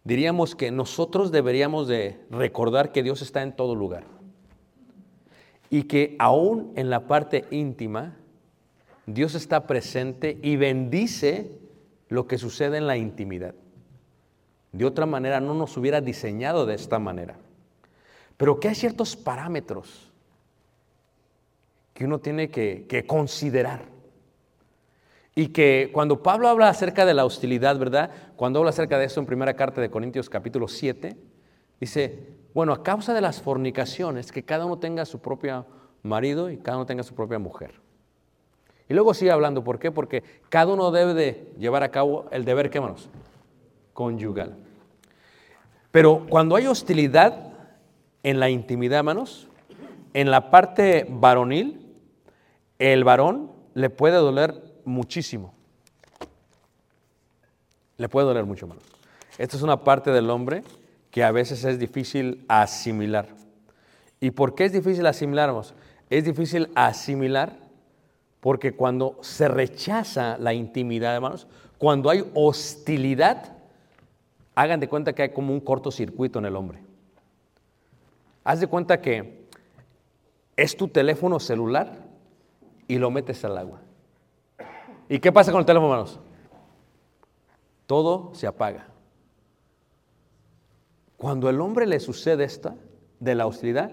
[0.04, 4.04] diríamos que nosotros deberíamos de recordar que Dios está en todo lugar
[5.70, 8.18] y que aún en la parte íntima,
[9.06, 11.52] Dios está presente y bendice
[12.10, 13.56] lo que sucede en la intimidad.
[14.74, 17.38] De otra manera no nos hubiera diseñado de esta manera.
[18.36, 20.12] Pero que hay ciertos parámetros
[21.96, 23.84] que uno tiene que, que considerar.
[25.34, 28.12] Y que cuando Pablo habla acerca de la hostilidad, ¿verdad?
[28.36, 31.16] Cuando habla acerca de eso en primera carta de Corintios capítulo 7,
[31.80, 32.20] dice,
[32.54, 35.66] bueno, a causa de las fornicaciones, que cada uno tenga su propio
[36.04, 37.76] marido y cada uno tenga su propia mujer.
[38.90, 39.90] Y luego sigue hablando, ¿por qué?
[39.90, 43.10] Porque cada uno debe de llevar a cabo el deber, ¿qué manos?
[43.94, 44.58] Conyugal.
[45.92, 47.54] Pero cuando hay hostilidad
[48.22, 49.48] en la intimidad, manos,
[50.14, 51.85] en la parte varonil,
[52.80, 55.54] el varón le puede doler muchísimo.
[57.98, 58.84] Le puede doler mucho, manos.
[59.38, 60.64] Esta es una parte del hombre
[61.12, 63.28] que a veces es difícil asimilar.
[64.20, 65.50] ¿Y por qué es difícil asimilar?
[65.50, 65.74] manos?
[66.10, 67.58] Es difícil asimilar
[68.40, 73.54] porque cuando se rechaza la intimidad, hermanos, cuando hay hostilidad,
[74.54, 76.80] hagan de cuenta que hay como un cortocircuito en el hombre.
[78.44, 79.46] Haz de cuenta que
[80.56, 82.05] es tu teléfono celular
[82.88, 83.82] y lo metes al agua.
[85.10, 86.20] ¿Y qué pasa con el teléfono, hermanos?
[87.86, 88.88] Todo se apaga.
[91.18, 92.76] Cuando al hombre le sucede esta
[93.20, 93.92] de la hostilidad,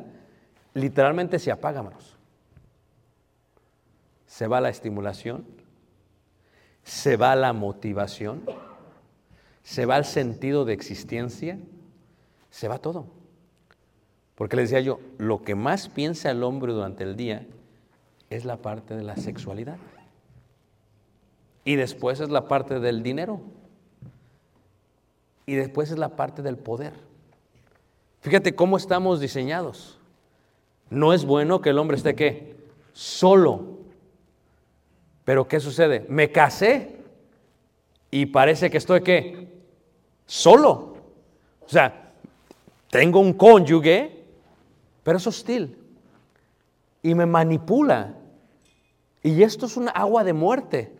[0.74, 2.16] literalmente se apaga, hermanos.
[4.26, 5.46] Se va la estimulación,
[6.82, 8.42] se va la motivación,
[9.62, 11.58] se va el sentido de existencia,
[12.50, 13.06] se va todo.
[14.34, 17.46] Porque le decía yo, lo que más piensa el hombre durante el día
[18.36, 19.76] es la parte de la sexualidad.
[21.64, 23.40] Y después es la parte del dinero.
[25.46, 26.92] Y después es la parte del poder.
[28.20, 29.98] Fíjate cómo estamos diseñados.
[30.90, 32.56] No es bueno que el hombre esté qué?
[32.92, 33.78] Solo.
[35.24, 36.06] Pero ¿qué sucede?
[36.08, 36.96] Me casé
[38.10, 39.48] y parece que estoy qué?
[40.26, 40.96] Solo.
[41.64, 42.12] O sea,
[42.90, 44.24] tengo un cónyuge,
[45.02, 45.76] pero es hostil.
[47.02, 48.14] Y me manipula.
[49.22, 50.92] Y esto es una agua de muerte.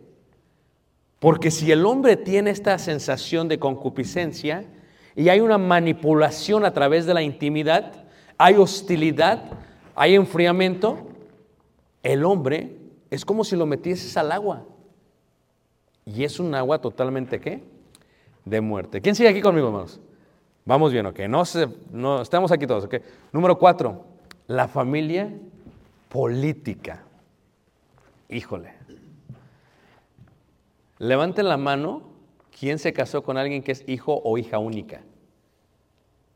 [1.19, 4.65] Porque si el hombre tiene esta sensación de concupiscencia
[5.15, 8.05] y hay una manipulación a través de la intimidad,
[8.37, 9.43] hay hostilidad,
[9.95, 11.07] hay enfriamiento,
[12.01, 12.77] el hombre
[13.09, 14.65] es como si lo metieses al agua.
[16.05, 17.63] Y es un agua totalmente ¿qué?
[18.43, 18.99] De muerte.
[18.99, 20.01] ¿Quién sigue aquí conmigo, hermanos?
[20.65, 21.19] Vamos bien, ok.
[21.29, 22.95] No, se, no estamos aquí todos, ok.
[23.31, 24.03] Número cuatro,
[24.47, 25.31] la familia
[26.09, 27.03] política.
[28.33, 28.73] Híjole.
[30.97, 32.01] Levanten la mano
[32.57, 35.01] quién se casó con alguien que es hijo o hija única.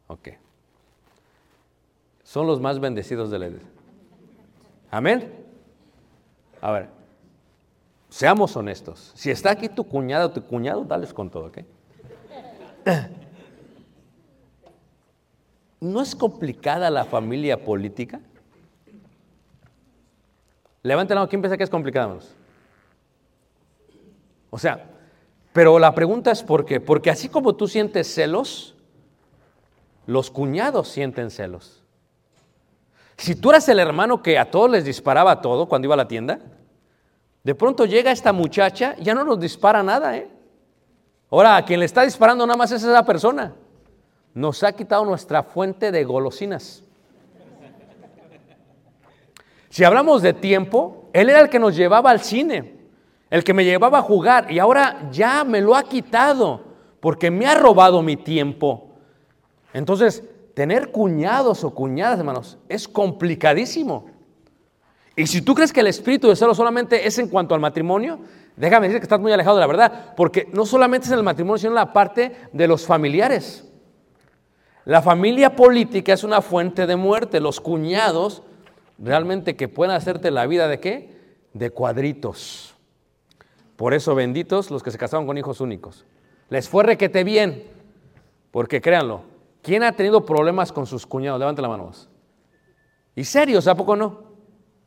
[0.05, 0.29] Ok.
[2.23, 3.69] Son los más bendecidos de la iglesia.
[4.91, 5.33] Amén.
[6.61, 6.89] A ver,
[8.09, 9.11] seamos honestos.
[9.15, 11.59] Si está aquí tu cuñada o tu cuñado, dales con todo, ¿ok?
[15.79, 18.21] ¿No es complicada la familia política?
[20.83, 22.33] Levanten la mano, ¿quién piensa que es complicada, hermanos?
[24.49, 24.85] O sea,
[25.53, 26.79] pero la pregunta es por qué.
[26.79, 28.75] Porque así como tú sientes celos,
[30.05, 31.83] los cuñados sienten celos.
[33.17, 36.07] Si tú eras el hermano que a todos les disparaba todo cuando iba a la
[36.07, 36.39] tienda,
[37.43, 40.29] de pronto llega esta muchacha, ya no nos dispara nada, ¿eh?
[41.29, 43.53] Ahora, a quien le está disparando nada más es esa persona.
[44.33, 46.83] Nos ha quitado nuestra fuente de golosinas.
[49.69, 52.77] Si hablamos de tiempo, él era el que nos llevaba al cine
[53.29, 56.61] el que me llevaba a jugar y ahora ya me lo ha quitado
[56.99, 58.89] porque me ha robado mi tiempo.
[59.73, 64.07] Entonces, tener cuñados o cuñadas, hermanos, es complicadísimo.
[65.15, 68.19] Y si tú crees que el espíritu de celo solamente es en cuanto al matrimonio,
[68.55, 71.23] déjame decir que estás muy alejado de la verdad, porque no solamente es en el
[71.23, 73.67] matrimonio, sino en la parte de los familiares.
[74.85, 77.41] La familia política es una fuente de muerte.
[77.41, 78.41] Los cuñados
[78.99, 81.17] realmente que pueden hacerte la vida de qué?
[81.53, 82.75] De cuadritos.
[83.75, 86.05] Por eso benditos los que se casaron con hijos únicos.
[86.49, 87.63] Les fue requete bien,
[88.51, 89.21] porque créanlo,
[89.61, 91.39] ¿quién ha tenido problemas con sus cuñados?
[91.39, 91.91] Levante la mano.
[93.15, 94.23] Y serios, ¿a poco no?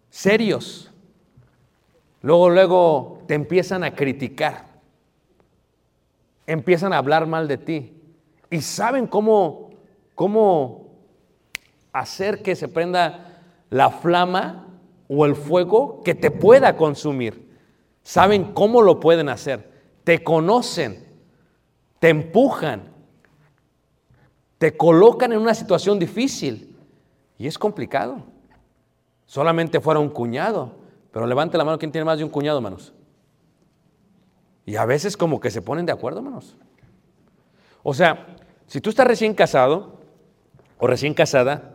[0.09, 0.91] Serios.
[2.23, 4.67] Luego, luego te empiezan a criticar.
[6.47, 7.95] Empiezan a hablar mal de ti.
[8.51, 9.71] Y saben cómo,
[10.15, 10.89] cómo
[11.93, 13.30] hacer que se prenda
[13.71, 14.67] la flama
[15.09, 17.49] o el fuego que te pueda consumir.
[18.03, 19.71] Saben cómo lo pueden hacer.
[20.05, 21.07] Te conocen,
[21.99, 22.91] te empujan,
[24.59, 26.77] te colocan en una situación difícil.
[27.39, 28.23] Y es complicado.
[29.25, 30.73] Solamente fuera un cuñado.
[31.13, 32.93] Pero levante la mano, ¿quién tiene más de un cuñado, hermanos?
[34.67, 36.57] Y a veces como que se ponen de acuerdo, hermanos.
[37.83, 40.01] O sea, si tú estás recién casado
[40.79, 41.70] o recién casada,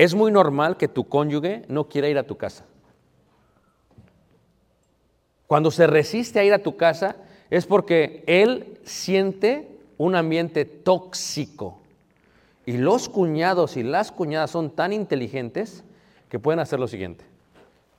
[0.00, 2.64] es muy normal que tu cónyuge no quiera ir a tu casa.
[5.46, 7.16] Cuando se resiste a ir a tu casa
[7.50, 11.80] es porque él siente un ambiente tóxico.
[12.64, 15.84] Y los cuñados y las cuñadas son tan inteligentes
[16.30, 17.26] que pueden hacer lo siguiente.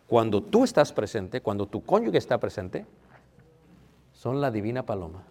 [0.08, 2.88] Cuando tú estás presente, cuando tu cónyuge está presente,
[4.12, 5.22] son la divina paloma.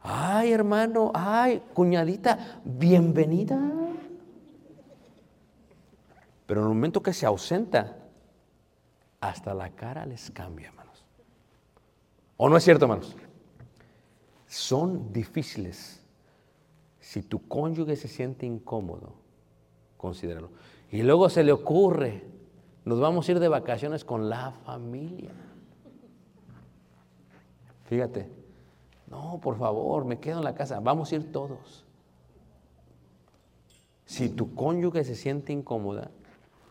[0.00, 3.81] Ay, hermano, ay, cuñadita, bienvenida.
[6.46, 7.96] Pero en el momento que se ausenta,
[9.20, 11.04] hasta la cara les cambia, hermanos.
[12.36, 13.16] ¿O no es cierto, hermanos?
[14.46, 16.02] Son difíciles.
[16.98, 19.14] Si tu cónyuge se siente incómodo,
[19.96, 20.50] considéralo.
[20.90, 22.24] Y luego se le ocurre,
[22.84, 25.30] nos vamos a ir de vacaciones con la familia.
[27.84, 28.28] Fíjate,
[29.08, 31.84] no, por favor, me quedo en la casa, vamos a ir todos.
[34.04, 36.10] Si tu cónyuge se siente incómoda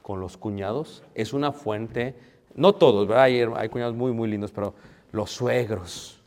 [0.02, 2.16] con los cuñados, es una fuente,
[2.56, 3.24] no todos, ¿verdad?
[3.26, 4.74] Hay, cuñados muy, muy lindos, pero
[5.12, 6.22] los suegros.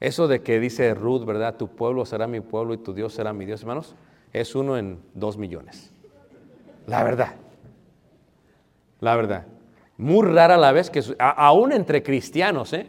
[0.00, 1.56] Eso de que dice Ruth, ¿verdad?
[1.56, 3.94] Tu pueblo será mi pueblo y tu Dios será mi Dios, hermanos,
[4.32, 5.92] es uno en dos millones.
[6.86, 7.34] La verdad.
[9.00, 9.46] La verdad.
[9.96, 12.88] Muy rara la vez que, aún entre cristianos, ¿eh?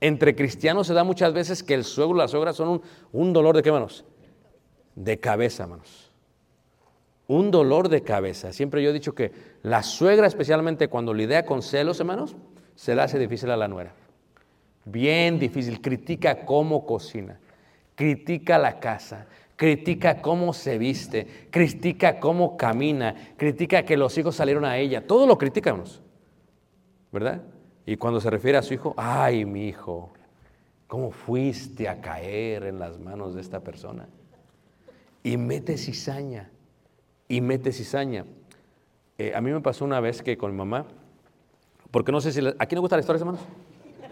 [0.00, 3.32] Entre cristianos se da muchas veces que el suegro y la suegra son un, un
[3.32, 4.04] dolor de qué, manos?
[4.94, 6.10] De cabeza, manos.
[7.28, 8.52] Un dolor de cabeza.
[8.52, 9.32] Siempre yo he dicho que
[9.62, 12.36] la suegra, especialmente cuando lidia con celos, hermanos,
[12.74, 13.94] se le hace difícil a la nuera.
[14.84, 15.80] Bien difícil.
[15.80, 17.38] Critica cómo cocina,
[17.94, 19.26] critica la casa,
[19.56, 25.06] critica cómo se viste, critica cómo camina, critica que los hijos salieron a ella.
[25.06, 26.02] Todo lo critica, hermanos.
[27.12, 27.42] ¿Verdad?
[27.86, 30.12] Y cuando se refiere a su hijo, ay, mi hijo,
[30.86, 34.08] ¿cómo fuiste a caer en las manos de esta persona?
[35.22, 36.50] Y mete cizaña,
[37.28, 38.24] y mete cizaña.
[39.18, 40.86] Eh, a mí me pasó una vez que con mi mamá,
[41.90, 43.40] porque no sé si, le- ¿a quién le gusta la historia, hermanos?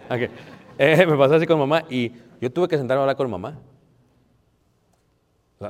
[0.08, 0.30] Ok.
[0.78, 3.58] Eh, me pasó así con mamá y yo tuve que sentarme a hablar con mamá.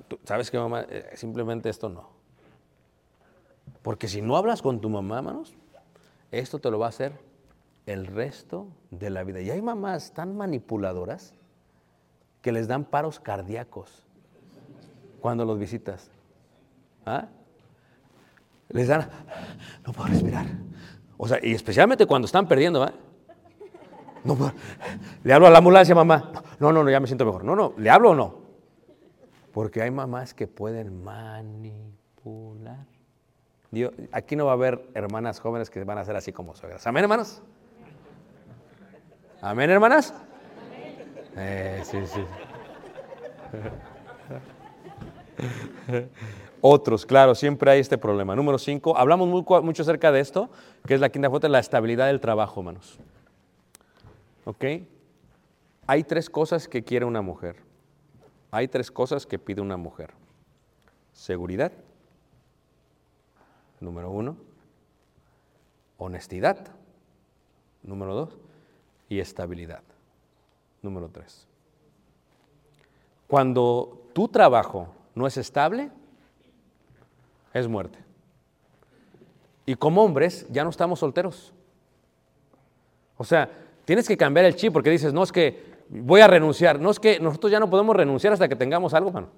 [0.08, 0.82] Tú- ¿Sabes qué, mamá?
[0.88, 2.08] Eh, simplemente esto no.
[3.82, 5.54] Porque si no hablas con tu mamá, hermanos,
[6.30, 7.12] esto te lo va a hacer
[7.86, 9.40] el resto de la vida.
[9.40, 11.34] Y hay mamás tan manipuladoras
[12.42, 14.06] que les dan paros cardíacos
[15.20, 16.10] cuando los visitas.
[17.06, 17.26] ¿Ah?
[18.68, 19.08] Les dan,
[19.86, 20.46] no puedo respirar.
[21.16, 22.92] O sea, y especialmente cuando están perdiendo, ¿ah?
[24.24, 24.52] No puedo.
[25.24, 26.32] Le hablo a la ambulancia, mamá.
[26.58, 27.44] No, no, no, ya me siento mejor.
[27.44, 28.40] No, no, ¿le hablo o no?
[29.52, 32.86] Porque hay mamás que pueden manipular.
[33.70, 36.86] Dios, aquí no va a haber hermanas jóvenes que van a ser así como suegras.
[36.86, 37.42] ¿Amén, hermanos?
[39.40, 40.12] ¿Amén, hermanas?
[41.36, 42.24] Eh, sí, sí.
[46.62, 48.36] Otros, claro, siempre hay este problema.
[48.36, 50.50] Número cinco, hablamos mucho acerca de esto,
[50.86, 52.98] que es la quinta fuente, la estabilidad del trabajo, hermanos.
[54.44, 54.64] ¿Ok?
[55.86, 57.56] Hay tres cosas que quiere una mujer.
[58.50, 60.12] Hay tres cosas que pide una mujer.
[61.12, 61.72] Seguridad,
[63.80, 64.36] número uno.
[65.98, 66.68] Honestidad,
[67.82, 68.38] número dos.
[69.08, 69.82] Y estabilidad,
[70.82, 71.46] número tres.
[73.26, 74.88] Cuando tu trabajo
[75.20, 75.90] no es estable,
[77.54, 77.98] es muerte.
[79.66, 81.52] Y como hombres ya no estamos solteros.
[83.16, 83.48] O sea,
[83.84, 86.98] tienes que cambiar el chip porque dices, no es que voy a renunciar, no es
[86.98, 89.28] que nosotros ya no podemos renunciar hasta que tengamos algo, mano.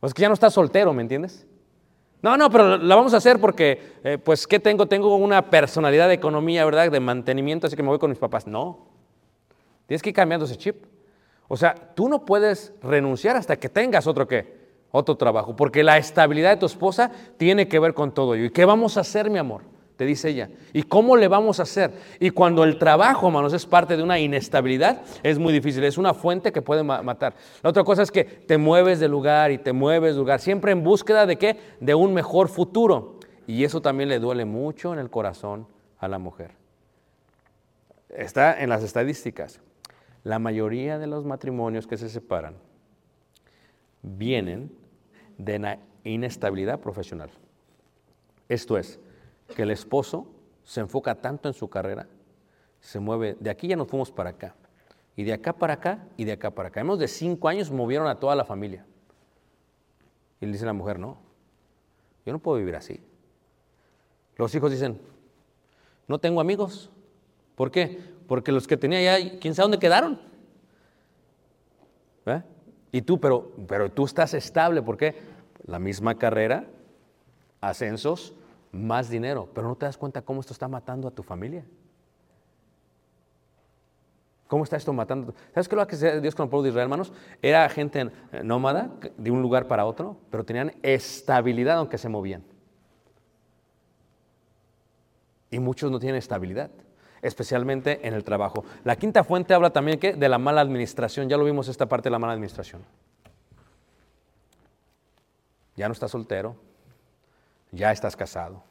[0.00, 1.46] O es que ya no estás soltero, ¿me entiendes?
[2.22, 4.86] No, no, pero la vamos a hacer porque, eh, pues, ¿qué tengo?
[4.86, 6.90] Tengo una personalidad de economía, ¿verdad?
[6.90, 8.46] De mantenimiento, así que me voy con mis papás.
[8.46, 8.86] No.
[9.86, 10.91] Tienes que ir cambiando ese chip.
[11.52, 14.56] O sea, tú no puedes renunciar hasta que tengas otro qué?
[14.90, 15.54] Otro trabajo.
[15.54, 18.46] Porque la estabilidad de tu esposa tiene que ver con todo ello.
[18.46, 19.60] ¿Y qué vamos a hacer, mi amor?
[19.98, 20.48] Te dice ella.
[20.72, 21.92] ¿Y cómo le vamos a hacer?
[22.18, 25.84] Y cuando el trabajo, hermanos, es parte de una inestabilidad, es muy difícil.
[25.84, 27.34] Es una fuente que puede ma- matar.
[27.62, 30.72] La otra cosa es que te mueves de lugar y te mueves de lugar, siempre
[30.72, 31.58] en búsqueda de qué?
[31.80, 33.20] De un mejor futuro.
[33.46, 35.66] Y eso también le duele mucho en el corazón
[35.98, 36.52] a la mujer.
[38.08, 39.60] Está en las estadísticas.
[40.24, 42.54] La mayoría de los matrimonios que se separan
[44.02, 44.70] vienen
[45.38, 47.30] de la inestabilidad profesional.
[48.48, 49.00] Esto es,
[49.54, 50.26] que el esposo
[50.64, 52.06] se enfoca tanto en su carrera,
[52.80, 54.54] se mueve, de aquí ya nos fuimos para acá,
[55.16, 56.80] y de acá para acá, y de acá para acá.
[56.80, 58.84] Hemos de cinco años movieron a toda la familia.
[60.40, 61.18] Y le dice la mujer, no,
[62.24, 63.00] yo no puedo vivir así.
[64.36, 65.00] Los hijos dicen,
[66.08, 66.90] no tengo amigos.
[67.54, 68.00] ¿Por qué?
[68.32, 70.18] Porque los que tenía ya, quién sabe dónde quedaron.
[72.24, 72.42] ¿Ve?
[72.90, 75.20] Y tú, pero, pero tú estás estable, ¿por qué?
[75.66, 76.64] La misma carrera,
[77.60, 78.32] ascensos,
[78.70, 81.66] más dinero, pero no te das cuenta cómo esto está matando a tu familia.
[84.46, 85.34] ¿Cómo está esto matando?
[85.52, 87.12] ¿Sabes qué es lo que hacía Dios con el pueblo de Israel, hermanos?
[87.42, 92.42] Era gente eh, nómada de un lugar para otro, pero tenían estabilidad aunque se movían.
[95.50, 96.70] Y muchos no tienen estabilidad,
[97.22, 98.64] especialmente en el trabajo.
[98.84, 100.12] La quinta fuente habla también ¿qué?
[100.14, 101.28] de la mala administración.
[101.28, 102.82] Ya lo vimos esta parte de la mala administración.
[105.76, 106.54] Ya no estás soltero,
[107.70, 108.62] ya estás casado.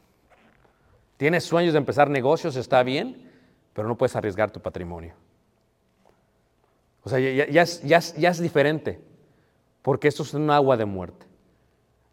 [1.16, 3.30] Tienes sueños de empezar negocios, está bien,
[3.72, 5.14] pero no puedes arriesgar tu patrimonio.
[7.04, 9.00] O sea, ya, es- ya es diferente,
[9.82, 11.26] porque esto es un agua de muerte.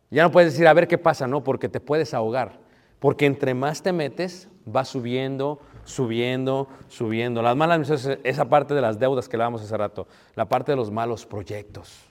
[0.09, 2.57] Ya no puedes decir, a ver qué pasa, no, porque te puedes ahogar.
[2.99, 5.59] Porque entre más te metes, va subiendo,
[5.89, 7.41] subiendo, subiendo.
[7.41, 10.75] Las malas administraciones, esa parte de las deudas que hablábamos hace rato, la parte de
[10.75, 12.05] los malos proyectos.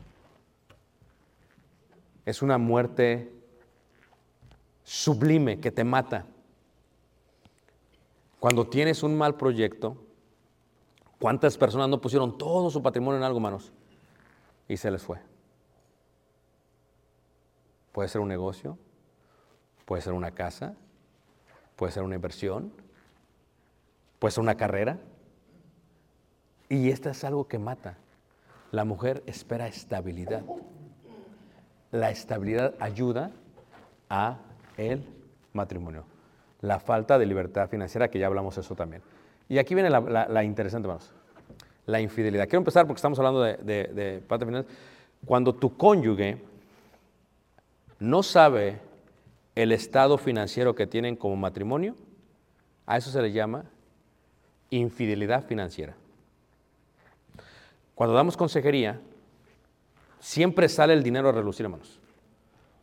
[2.26, 3.32] Es una muerte
[4.82, 6.26] sublime que te mata.
[8.40, 9.96] Cuando tienes un mal proyecto,
[11.20, 13.72] ¿cuántas personas no pusieron todo su patrimonio en algo, manos?
[14.68, 15.18] Y se les fue.
[17.92, 18.76] Puede ser un negocio,
[19.84, 20.76] puede ser una casa,
[21.76, 22.72] puede ser una inversión,
[24.18, 24.98] puede ser una carrera.
[26.68, 27.96] Y esto es algo que mata.
[28.70, 30.42] La mujer espera estabilidad.
[31.90, 33.30] La estabilidad ayuda
[34.10, 34.38] a
[34.76, 35.04] el
[35.52, 36.04] matrimonio.
[36.60, 39.02] La falta de libertad financiera, que ya hablamos eso también.
[39.48, 41.10] Y aquí viene la, interesante, hermanos.
[41.86, 42.44] La infidelidad.
[42.44, 44.66] Quiero empezar porque estamos hablando de, de, de parte final.
[45.24, 46.38] Cuando tu cónyuge
[47.98, 48.78] no sabe
[49.54, 51.94] el estado financiero que tienen como matrimonio,
[52.86, 53.64] a eso se le llama
[54.70, 55.94] infidelidad financiera.
[57.94, 59.00] Cuando damos consejería,
[60.20, 61.98] siempre sale el dinero a relucir, hermanos.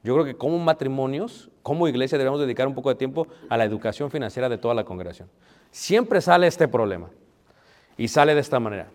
[0.03, 3.63] Yo creo que como matrimonios, como iglesia, debemos dedicar un poco de tiempo a la
[3.63, 5.29] educación financiera de toda la congregación.
[5.71, 7.09] Siempre sale este problema.
[7.97, 8.89] Y sale de esta manera.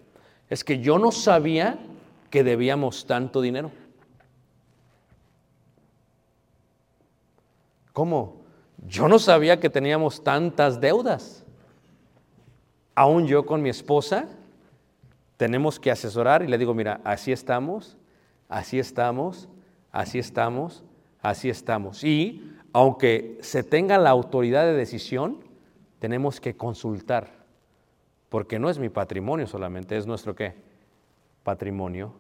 [0.48, 1.78] Es que yo no sabía
[2.28, 3.70] que debíamos tanto dinero.
[7.92, 8.36] ¿Cómo?
[8.86, 11.44] Yo no sabía que teníamos tantas deudas.
[13.00, 14.28] Aún yo con mi esposa
[15.38, 17.96] tenemos que asesorar y le digo, mira, así estamos,
[18.46, 19.48] así estamos,
[19.90, 20.84] así estamos,
[21.22, 22.04] así estamos.
[22.04, 25.38] Y aunque se tenga la autoridad de decisión,
[25.98, 27.30] tenemos que consultar,
[28.28, 30.56] porque no es mi patrimonio solamente, es nuestro qué?
[31.42, 32.12] Patrimonio.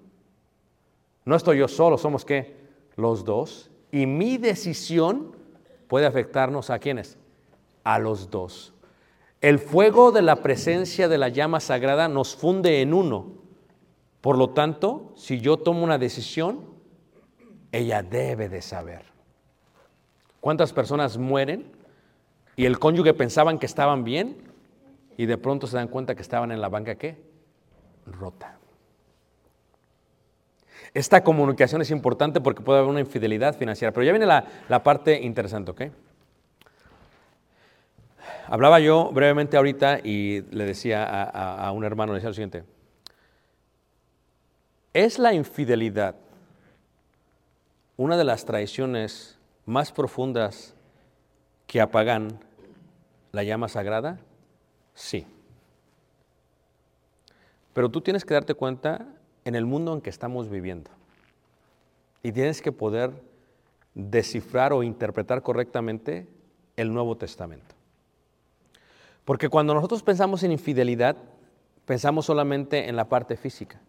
[1.26, 2.56] No estoy yo solo, somos qué?
[2.96, 3.70] Los dos.
[3.92, 5.36] Y mi decisión
[5.88, 7.18] puede afectarnos a quiénes?
[7.84, 8.72] A los dos.
[9.40, 13.32] El fuego de la presencia de la llama sagrada nos funde en uno.
[14.20, 16.60] Por lo tanto, si yo tomo una decisión,
[17.72, 19.02] ella debe de saber.
[20.40, 21.72] ¿Cuántas personas mueren
[22.54, 24.36] y el cónyuge pensaban que estaban bien
[25.16, 27.16] y de pronto se dan cuenta que estaban en la banca qué?
[28.06, 28.58] Rota.
[30.92, 34.82] Esta comunicación es importante porque puede haber una infidelidad financiera, pero ya viene la, la
[34.82, 35.82] parte interesante, ¿ok?
[38.50, 42.64] Hablaba yo brevemente ahorita y le decía a, un hermano, le decía lo siguiente,
[44.92, 46.16] ¿es la infidelidad
[47.96, 50.74] una de las traiciones más profundas
[51.68, 52.40] que apagan
[53.30, 54.18] la llama sagrada?
[54.94, 55.28] Sí.
[57.72, 59.06] Pero tú tienes que darte cuenta
[59.44, 60.90] en el mundo en que estamos viviendo.
[62.24, 63.12] Y tienes que poder
[63.94, 66.26] descifrar o interpretar correctamente
[66.74, 67.79] el Nuevo Testamento.
[69.24, 71.16] Porque cuando nosotros pensamos en infidelidad,
[71.84, 73.80] pensamos solamente en la parte física.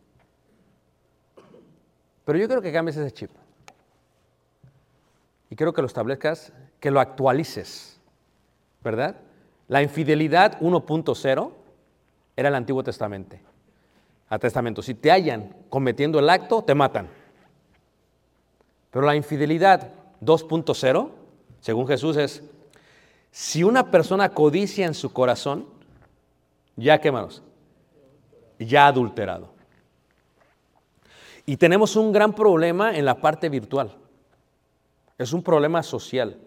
[2.26, 3.32] Pero yo creo que cambies ese chip.
[5.50, 8.00] Y quiero que lo establezcas, que lo actualices.
[8.84, 9.18] ¿Verdad?
[9.68, 11.52] La infidelidad 1.0
[12.36, 13.38] era el Antiguo Testamento.
[14.40, 14.82] Testamento.
[14.82, 17.10] Si te hallan cometiendo el acto, te matan.
[18.90, 19.90] Pero la infidelidad
[20.22, 21.10] 2.0,
[21.60, 22.44] según Jesús, es
[23.32, 25.66] si una persona codicia en su corazón,
[26.76, 27.42] ya qué manos,
[28.60, 29.54] ya adulterado.
[31.46, 33.96] Y tenemos un gran problema en la parte virtual.
[35.18, 36.38] Es un problema social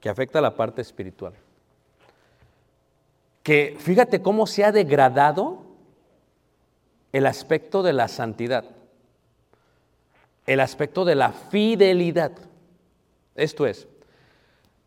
[0.00, 1.34] que afecta a la parte espiritual.
[3.42, 5.62] Que fíjate cómo se ha degradado
[7.12, 8.64] el aspecto de la santidad,
[10.46, 12.32] el aspecto de la fidelidad.
[13.34, 13.86] Esto es,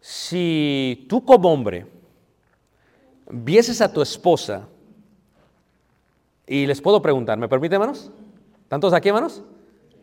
[0.03, 1.85] si tú como hombre
[3.29, 4.67] vieses a tu esposa,
[6.45, 8.11] y les puedo preguntar, ¿me permite, hermanos?
[8.63, 9.41] ¿Están todos aquí, hermanos?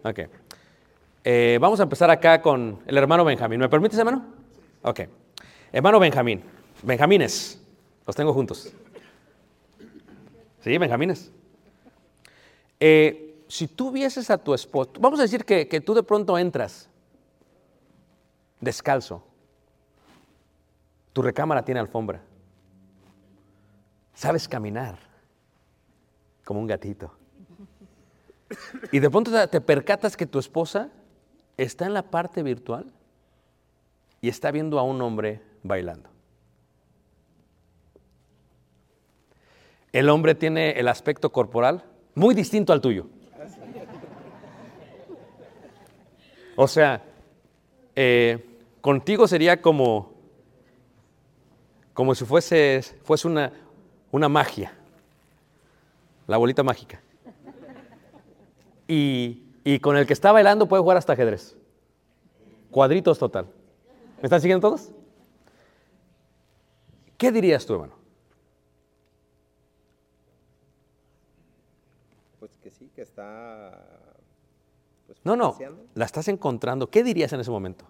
[0.03, 0.21] Ok.
[1.23, 3.61] Eh, vamos a empezar acá con el hermano Benjamín.
[3.61, 4.25] ¿Me permites, hermano?
[4.81, 5.01] Ok.
[5.71, 6.43] Hermano Benjamín,
[6.83, 7.63] Benjamines,
[8.07, 8.73] los tengo juntos.
[10.61, 11.31] Sí, Benjamines.
[12.81, 16.39] Eh, si tú vieses a tu esposo, vamos a decir que, que tú de pronto
[16.39, 16.89] entras
[18.61, 19.23] descalzo,
[21.13, 22.23] tu recámara tiene alfombra,
[24.15, 24.99] sabes caminar
[26.45, 27.13] como un gatito.
[28.93, 30.91] Y de pronto te- percatas que tu esposa
[31.57, 32.93] está en la parte virtual
[34.21, 36.09] y está viendo a un hombre bailando.
[39.93, 41.85] El hombre tiene el aspecto corporal
[42.15, 43.07] muy distinto al tuyo.
[46.57, 47.03] O sea,
[47.97, 50.13] eh, contigo sería como,
[51.95, 53.53] como si fuese, fuese una,
[54.11, 54.73] una magia,
[56.27, 57.01] la bolita mágica.
[58.89, 61.57] Y, y con el que está bailando puede jugar hasta ajedrez.
[62.71, 63.47] Cuadritos total.
[64.19, 64.91] ¿Me están siguiendo todos?
[67.17, 67.95] ¿Qué dirías tú, hermano?
[72.39, 73.79] Pues que sí, que está.
[75.07, 75.57] Pues, No, no,
[75.95, 76.89] la estás encontrando.
[76.89, 77.85] ¿Qué dirías en ese momento?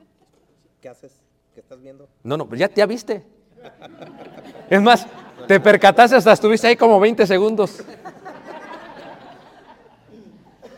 [0.80, 1.12] ¿Qué haces?
[1.54, 2.08] ¿Qué estás viendo?
[2.24, 3.24] No, no, ya, ya viste.
[4.68, 5.06] Es más,
[5.46, 7.82] te percataste hasta estuviste ahí como 20 segundos.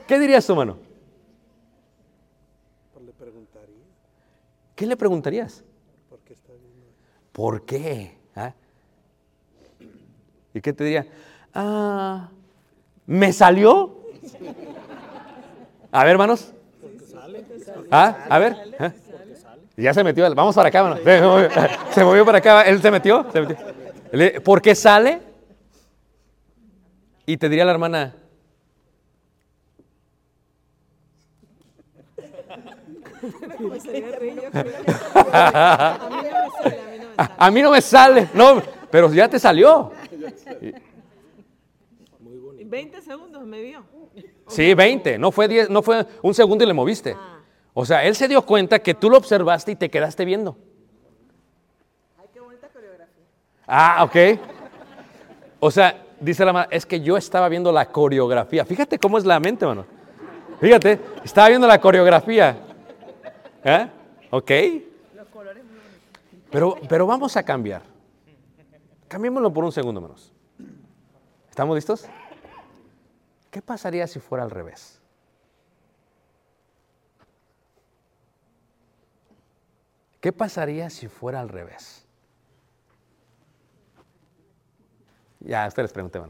[0.06, 0.76] ¿Qué dirías tú, mano?
[2.92, 3.76] Pues le preguntaría
[4.74, 5.64] ¿Qué le preguntarías?
[6.08, 6.86] por qué está viendo.
[7.32, 8.16] ¿Por qué?
[8.34, 8.52] ¿Ah?
[10.54, 11.06] ¿Y qué te diría?
[11.54, 12.28] Ah,
[13.06, 14.02] ¿me salió?
[15.90, 16.52] A ver, hermanos.
[17.90, 18.94] Ah, a ver.
[19.72, 19.80] ¿Ah?
[19.80, 20.34] Ya se metió.
[20.34, 20.96] Vamos para acá, mano.
[21.02, 21.48] Se movió,
[21.90, 22.62] se movió para acá.
[22.62, 23.26] Él se metió.
[23.32, 24.42] se metió.
[24.42, 25.20] ¿Por qué sale?
[27.26, 28.14] Y te diría la hermana.
[37.38, 38.28] A mí no me sale.
[38.34, 39.92] No, pero ya te salió.
[42.58, 43.84] Y 20 segundos me vio.
[44.48, 45.18] Sí, 20.
[45.18, 47.16] No fue 10, no fue un segundo y le moviste.
[47.74, 50.56] O sea, él se dio cuenta que tú lo observaste y te quedaste viendo.
[52.18, 53.24] Ay, qué bonita coreografía.
[53.66, 54.40] Ah, ok.
[55.60, 58.64] O sea, dice la mamá, es que yo estaba viendo la coreografía.
[58.64, 59.86] Fíjate cómo es la mente, mano.
[60.60, 62.56] Fíjate, estaba viendo la coreografía.
[63.64, 63.88] ¿Eh?
[64.30, 64.50] Ok.
[66.50, 67.82] Pero, pero vamos a cambiar.
[69.08, 70.32] Cambiémoslo por un segundo menos.
[71.48, 72.06] ¿Estamos listos?
[73.50, 75.01] ¿Qué pasaría si fuera al revés?
[80.22, 82.06] ¿Qué pasaría si fuera al revés?
[85.40, 86.20] Ya, ustedes les pregunté.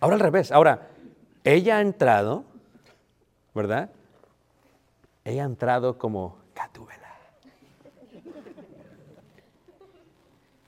[0.00, 0.50] Ahora al revés.
[0.50, 0.88] Ahora,
[1.44, 2.44] ella ha entrado,
[3.54, 3.90] ¿verdad?
[5.24, 7.14] Ella ha entrado como Gatúbela.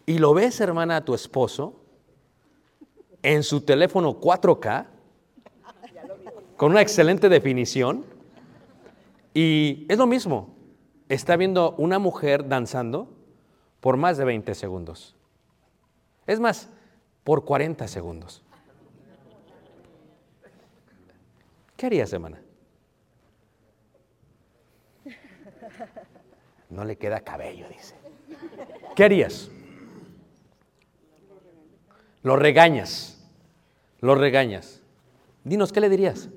[0.06, 1.74] Y lo ves, hermana, a tu esposo
[3.24, 4.86] en su teléfono 4K,
[6.56, 8.16] con una excelente definición.
[9.34, 10.56] Y es lo mismo.
[11.08, 13.08] Está viendo una mujer danzando
[13.80, 15.16] por más de 20 segundos.
[16.26, 16.68] Es más,
[17.24, 18.42] por 40 segundos.
[21.76, 22.42] ¿Qué harías, hermana?
[26.70, 27.94] No le queda cabello, dice.
[28.94, 29.50] ¿Qué harías?
[32.22, 33.18] Lo regañas.
[34.00, 34.82] Lo regañas.
[35.44, 36.28] Dinos, ¿qué le dirías?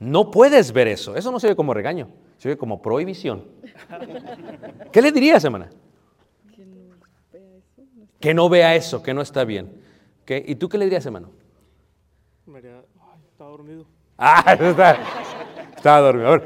[0.00, 1.14] No puedes ver eso.
[1.14, 3.44] Eso no se ve como regaño, se ve como prohibición.
[4.90, 5.70] ¿Qué le dirías, hermana?
[8.18, 9.80] Que no vea eso, que no está bien.
[10.24, 10.42] ¿Qué?
[10.46, 11.30] ¿Y tú qué le dirías, hermano?
[12.46, 13.86] Ay, está dormido.
[14.16, 14.98] Ah, está,
[15.76, 16.42] está dormido.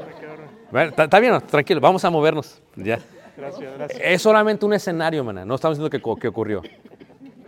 [0.71, 2.61] Bueno, Está, está bien, no, tranquilo, vamos a movernos.
[2.75, 2.99] Ya.
[3.37, 4.01] Gracias, gracias.
[4.03, 5.45] Es solamente un escenario, hermana.
[5.45, 6.61] No estamos diciendo que, que ocurrió.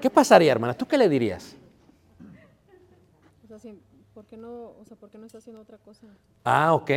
[0.02, 0.74] ¿Qué pasaría, hermana?
[0.74, 1.56] ¿Tú qué le dirías?
[3.44, 3.78] O sea, sí,
[4.14, 4.50] ¿por qué no,
[4.80, 6.08] o sea, ¿por qué no está haciendo otra cosa?
[6.44, 6.92] Ah, ok.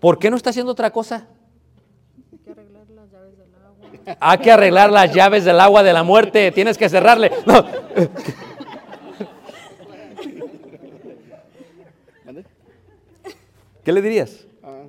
[0.00, 1.26] ¿Por qué no está haciendo otra cosa?
[2.32, 4.16] Hay que arreglar las llaves del agua.
[4.20, 6.50] Hay que arreglar las llaves del agua de la muerte.
[6.52, 7.30] Tienes que cerrarle.
[7.46, 7.64] No.
[13.84, 14.46] ¿Qué le dirías?
[14.62, 14.84] Ah.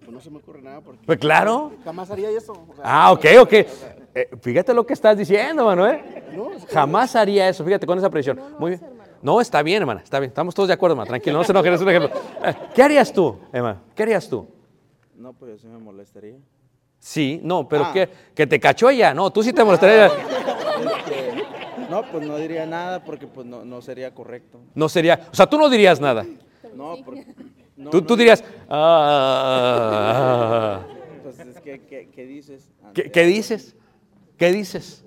[0.00, 1.72] Pues no se me ocurre nada porque Pues claro.
[1.84, 2.52] jamás haría eso.
[2.52, 3.52] o sea, Ah, ok, ok.
[3.52, 6.17] Eh, fíjate lo que estás diciendo, ¿eh?
[6.34, 8.40] No, es que- Jamás haría eso, fíjate, con esa presión.
[8.58, 8.80] Muy bien.
[9.20, 10.28] No, está bien, hermana, está bien.
[10.28, 11.08] Estamos todos de acuerdo, hermana.
[11.08, 12.10] Tranquilo, no se enojen, es un ejemplo.
[12.44, 13.80] Eh, ¿Qué harías tú, hermano?
[13.94, 14.46] ¿Qué harías tú?
[15.16, 16.36] No, pues yo sí me molestaría.
[17.00, 17.90] Sí, no, pero Ah.
[17.92, 18.08] ¿qué?
[18.34, 19.12] ¿Que te cachó ella?
[19.14, 20.10] No, tú sí te molestaría.
[20.78, 21.34] Este,
[21.90, 24.60] no, pues no diría nada porque pues no, no sería correcto.
[24.76, 26.24] No sería, o sea, tú no dirías nada.
[26.74, 27.26] No, porque.
[27.76, 28.44] no, tú, no, tú dirías,
[29.48, 30.80] "Ah".
[31.24, 32.70] Pues es que, ¿qué, qué dices?
[32.94, 33.74] ¿Qué, qué dices?
[34.36, 35.04] ¿Qué dices?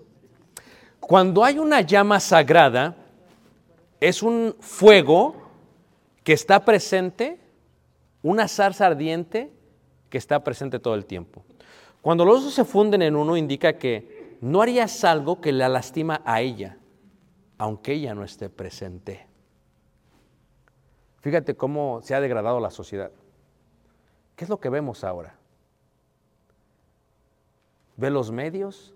[1.12, 2.96] Cuando hay una llama sagrada,
[4.00, 5.36] es un fuego
[6.24, 7.38] que está presente,
[8.22, 9.52] una zarza ardiente
[10.10, 11.44] que está presente todo el tiempo.
[12.02, 16.22] Cuando los dos se funden en uno, indica que no harías algo que la lastima
[16.24, 16.78] a ella,
[17.58, 19.28] aunque ella no esté presente.
[21.20, 23.12] Fíjate cómo se ha degradado la sociedad.
[24.38, 25.36] ¿Qué es lo que vemos ahora?
[27.98, 28.96] Ve los medios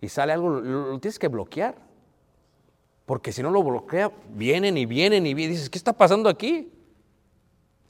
[0.00, 1.74] y sale algo, lo, tienes que bloquear.
[3.06, 5.54] Porque si no lo bloquea, vienen y vienen y vienen.
[5.54, 6.72] Dices, ¿qué está pasando aquí?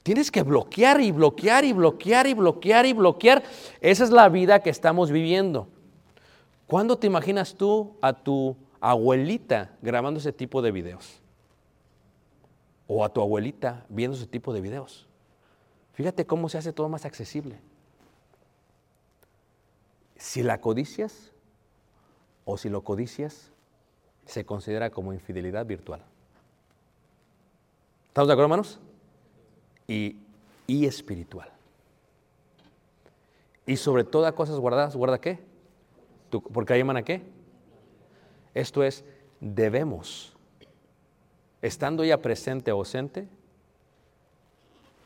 [0.03, 3.43] Tienes que bloquear y bloquear y bloquear y bloquear y bloquear.
[3.81, 5.67] Esa es la vida que estamos viviendo.
[6.65, 11.21] ¿Cuándo te imaginas tú a tu abuelita grabando ese tipo de videos?
[12.87, 15.07] O a tu abuelita viendo ese tipo de videos.
[15.93, 17.59] Fíjate cómo se hace todo más accesible.
[20.17, 21.30] Si la codicias
[22.51, 23.49] o si lo codicias,
[24.25, 26.01] se considera como infidelidad virtual.
[28.09, 28.79] ¿Estamos de acuerdo, hermanos?
[29.87, 30.17] Y,
[30.67, 31.49] y espiritual.
[33.65, 35.39] Y sobre todas cosas guardadas, ¿guarda qué?
[36.29, 37.21] ¿Tú- ¿Por qué llaman a qué?
[38.53, 39.05] Esto es,
[39.39, 40.33] debemos,
[41.61, 43.29] estando ya presente o ausente,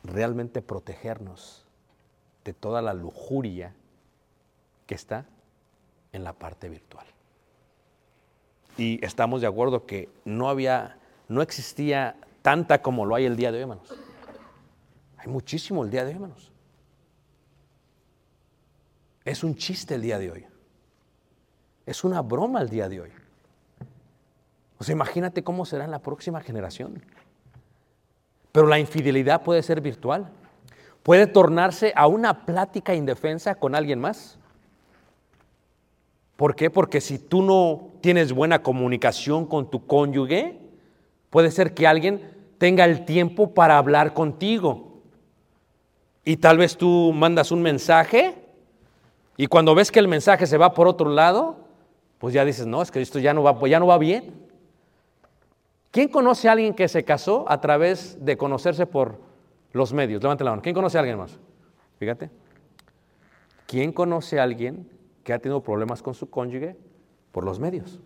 [0.02, 1.64] realmente protegernos
[2.44, 3.72] de toda la lujuria
[4.86, 5.26] que está
[6.12, 7.06] en la parte virtual.
[8.76, 10.98] Y estamos de acuerdo que no había,
[11.28, 13.94] no existía tanta como lo hay el día de hoy, hermanos.
[15.16, 16.52] Hay muchísimo el día de hoy, hermanos.
[19.24, 20.46] Es un chiste el día de hoy.
[21.84, 23.10] Es una broma el día de hoy.
[24.78, 27.02] O sea, imagínate cómo será en la próxima generación.
[28.52, 30.30] Pero la infidelidad puede ser virtual.
[31.02, 34.38] Puede tornarse a una plática indefensa con alguien más.
[36.36, 36.70] ¿Por qué?
[36.70, 40.58] Porque si tú no tienes buena comunicación con tu cónyuge,
[41.30, 45.00] puede ser que alguien tenga el tiempo para hablar contigo.
[46.24, 48.34] Y tal vez tú mandas un mensaje
[49.36, 51.56] y cuando ves que el mensaje se va por otro lado,
[52.18, 54.46] pues ya dices, no, es que esto ya no va, ya no va bien.
[55.90, 59.20] ¿Quién conoce a alguien que se casó a través de conocerse por
[59.72, 60.22] los medios?
[60.22, 60.62] Levante la mano.
[60.62, 61.38] ¿Quién conoce a alguien más?
[61.98, 62.30] Fíjate.
[63.66, 64.88] ¿Quién conoce a alguien
[65.26, 66.76] que ha tenido problemas con su cónyuge
[67.32, 67.98] por los medios?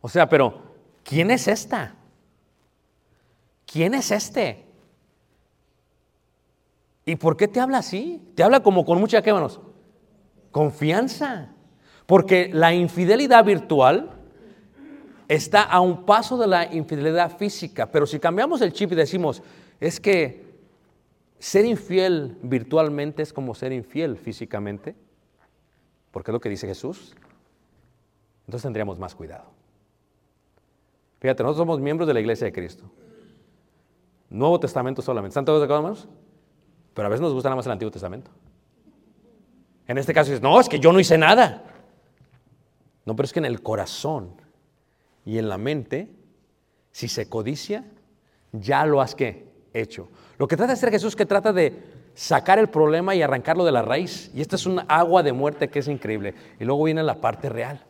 [0.00, 0.62] O sea, pero
[1.02, 1.96] ¿quién es esta?
[3.66, 4.64] ¿Quién es este?
[7.04, 8.22] ¿Y por qué te habla así?
[8.36, 9.60] Te habla como con mucha, ¿qué manos?
[10.52, 11.48] Confianza.
[12.06, 14.20] Porque la infidelidad virtual
[15.26, 17.90] está a un paso de la infidelidad física.
[17.90, 19.42] Pero si cambiamos el chip y decimos,
[19.80, 20.41] es que
[21.42, 24.94] ser infiel virtualmente es como ser infiel físicamente,
[26.12, 27.16] porque es lo que dice Jesús,
[28.46, 29.50] entonces tendríamos más cuidado.
[31.18, 32.84] Fíjate, nosotros somos miembros de la iglesia de Cristo.
[34.30, 35.32] Nuevo Testamento solamente.
[35.32, 36.08] ¿Están todos de acuerdo, hermanos?
[36.94, 38.30] Pero a veces nos gusta nada más el Antiguo Testamento.
[39.88, 41.64] En este caso dices, no, es que yo no hice nada.
[43.04, 44.30] No, pero es que en el corazón
[45.24, 46.08] y en la mente,
[46.92, 47.84] si se codicia,
[48.52, 49.16] ya lo has
[49.74, 50.08] hecho.
[50.42, 51.84] Lo que trata de hacer Jesús es que trata de
[52.16, 54.28] sacar el problema y arrancarlo de la raíz.
[54.34, 56.34] Y esta es un agua de muerte que es increíble.
[56.58, 57.80] Y luego viene la parte real.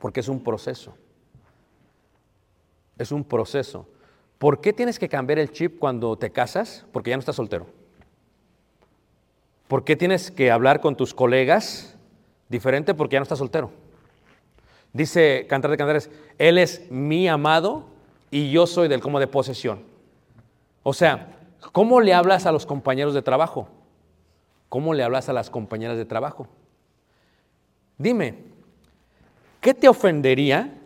[0.00, 0.92] Porque es un proceso.
[2.98, 3.86] Es un proceso.
[4.38, 6.84] ¿Por qué tienes que cambiar el chip cuando te casas?
[6.90, 7.68] Porque ya no estás soltero.
[9.68, 11.94] ¿Por qué tienes que hablar con tus colegas
[12.48, 12.92] diferente?
[12.92, 13.70] Porque ya no estás soltero.
[14.92, 17.84] Dice Cantar de Cantares, Él es mi amado
[18.32, 19.93] y yo soy del como de posesión.
[20.84, 21.34] O sea,
[21.72, 23.68] ¿cómo le hablas a los compañeros de trabajo?
[24.68, 26.46] ¿Cómo le hablas a las compañeras de trabajo?
[27.96, 28.44] Dime,
[29.60, 30.78] ¿qué te ofendería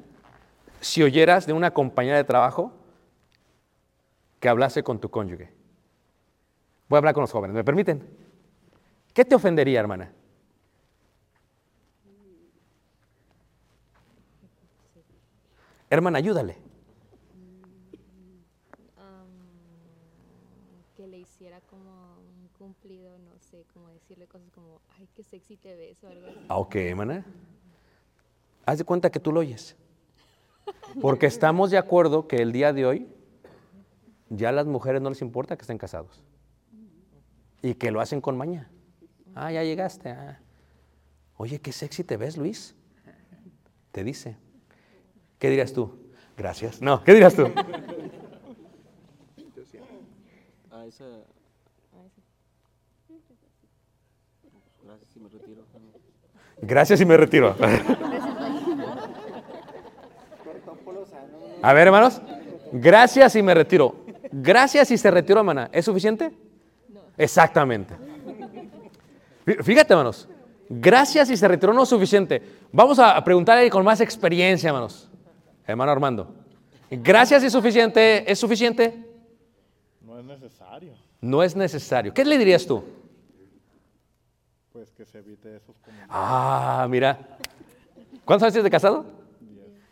[0.81, 2.73] si oyeras de una compañera de trabajo
[4.39, 5.53] que hablase con tu cónyuge?
[6.89, 8.09] Voy a hablar con los jóvenes, ¿me permiten?
[9.13, 10.13] ¿Qué te ofendería, hermana?
[15.91, 16.69] Hermana, ayúdale.
[20.99, 25.59] que le hiciera como un cumplido, no sé, como decirle cosas como, ay, qué sexy
[25.59, 26.39] te ves o algo así.
[26.49, 27.27] Ah, ok, hermana.
[28.65, 29.77] Haz de cuenta que tú lo oyes.
[31.03, 33.07] Porque estamos de acuerdo que el día de hoy
[34.31, 36.23] ya a las mujeres no les importa que estén casados.
[37.61, 38.71] Y que lo hacen con maña.
[39.35, 40.09] Ah, ya llegaste.
[40.09, 40.41] ah.
[41.37, 42.75] Oye, qué sexy te ves, Luis.
[43.93, 44.39] Te dice.
[45.39, 45.99] ¿Qué dirías tú?
[46.35, 46.81] Gracias.
[46.81, 47.47] No, ¿qué dirás tú?
[50.71, 51.05] A esa.
[54.89, 55.63] Gracias, si me retiro.
[56.63, 57.55] Gracias y me retiro.
[61.63, 62.21] A ver, hermanos.
[62.73, 63.95] Gracias y me retiro.
[64.33, 65.69] Gracias y se retiró, hermana.
[65.73, 66.33] ¿Es suficiente?
[67.17, 67.95] Exactamente.
[69.47, 70.29] Fí- Fíjate, hermanos.
[70.71, 72.43] Gracias y se retiró no es suficiente.
[72.73, 75.11] Vamos a preguntarle con más experiencia, hermanos.
[75.67, 76.35] Hermano Armando.
[76.91, 78.31] Gracias y suficiente.
[78.31, 79.05] ¿Es suficiente?
[80.03, 82.13] No es necesario, No es necesario.
[82.15, 82.83] ¿Qué le dirías tú?
[85.09, 86.11] Que se evite esos comentarios.
[86.11, 87.19] Ah, mira.
[88.25, 89.07] ¿Cuántos años tienes de casado?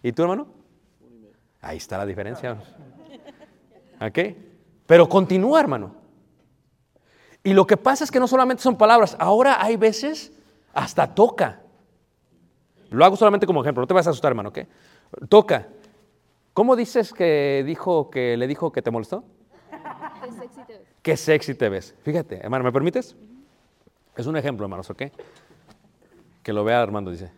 [0.03, 0.47] ¿Y tú, hermano?
[1.61, 2.59] Ahí está la diferencia.
[4.01, 4.19] ¿Ok?
[4.87, 5.95] Pero continúa, hermano.
[7.43, 10.33] Y lo que pasa es que no solamente son palabras, ahora hay veces
[10.75, 11.63] hasta toca.
[12.91, 14.59] Lo hago solamente como ejemplo, no te vas a asustar, hermano, ¿ok?
[15.29, 15.69] Toca.
[16.53, 19.25] ¿Cómo dices que dijo que le dijo que te molestó?
[20.23, 20.89] Qué sexy te ves.
[21.03, 21.95] Qué sexy te ves.
[22.03, 23.17] Fíjate, hermano, ¿me permites?
[24.17, 25.03] Es un ejemplo, hermanos, ¿ok?
[26.43, 27.31] Que lo vea Armando, dice,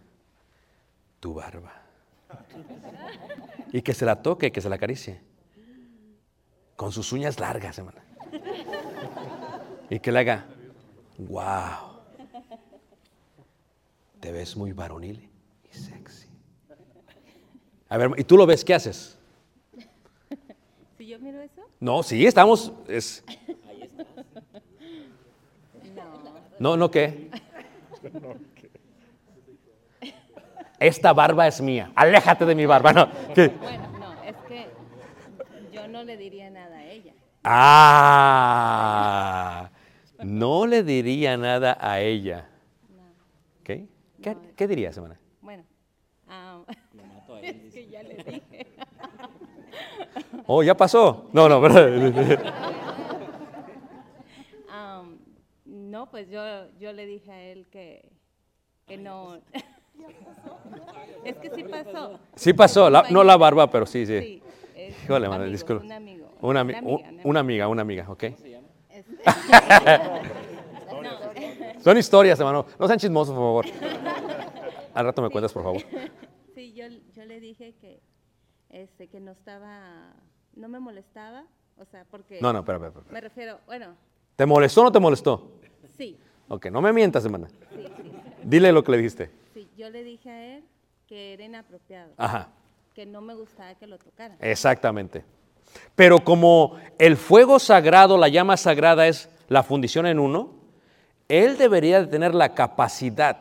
[1.18, 1.72] tu barba.
[3.72, 5.20] Y que se la toque, que se la acaricie.
[6.76, 7.98] Con sus uñas largas, hermano.
[9.90, 10.46] Y que le haga,
[11.18, 11.98] wow.
[14.20, 15.28] Te ves muy varonil
[15.70, 16.28] y sexy.
[17.88, 18.64] A ver, ¿y tú lo ves?
[18.64, 19.18] ¿Qué haces?
[20.98, 22.72] Si yo miro eso, No, sí, estamos.
[22.86, 23.24] Es...
[26.59, 27.30] No, no, ¿qué?
[30.80, 31.92] Esta barba es mía.
[31.94, 32.92] Aléjate de mi barba.
[32.92, 33.09] No.
[33.34, 33.48] ¿qué?
[33.48, 34.68] bueno, no, es que
[35.72, 37.12] yo no le diría nada a ella.
[37.44, 38.50] Ah,
[40.22, 42.48] no le diría nada a ella.
[43.61, 43.70] ¿Ok?
[44.22, 45.18] ¿Qué, qué dirías, hermana?
[45.40, 45.64] Bueno,
[46.28, 46.61] ah,
[47.42, 48.66] es que ya le dije.
[50.46, 51.28] Oh, ya pasó.
[51.32, 51.88] No, no, ¿verdad?
[55.99, 56.40] no, pues yo,
[56.78, 58.09] yo le dije a él que,
[58.86, 59.40] que no.
[61.24, 62.20] es que sí pasó.
[62.36, 62.88] Sí pasó.
[62.88, 64.20] la- no la barba, pero sí, sí.
[64.20, 64.42] Sí,
[65.05, 65.84] Híjole, un hermana, amigo, disculpa.
[65.84, 66.30] Un amigo.
[66.40, 68.24] Una, ami- una u- amiga, una amiga, una amiga, ¿ok?
[71.82, 72.64] Son historias, hermano.
[72.78, 73.88] No sean chismosos, por favor.
[74.94, 75.82] Al rato me cuentas, por favor.
[76.55, 78.01] Sí, yo, yo le dije que,
[78.70, 80.12] este, que no estaba,
[80.55, 81.44] no me molestaba,
[81.76, 82.40] o sea, porque...
[82.40, 83.12] No, no, espera, espera, espera.
[83.12, 83.96] Me refiero, bueno,
[84.36, 85.57] ¿Te molestó o no te molestó?
[85.99, 86.16] Sí,
[86.51, 87.49] Ok, no me mientas, hermana.
[87.49, 89.30] sí, sí, Dile lo que le dijiste.
[89.53, 90.64] sí, yo le dije a él
[91.07, 92.49] que era inapropiado, Ajá,
[92.94, 94.38] que no me gustaba que lo tocaran.
[94.40, 95.24] exactamente.
[95.94, 100.55] Pero como el fuego sagrado, la llama sagrada es la fundición en uno,
[101.28, 103.36] él debería de tener la capacidad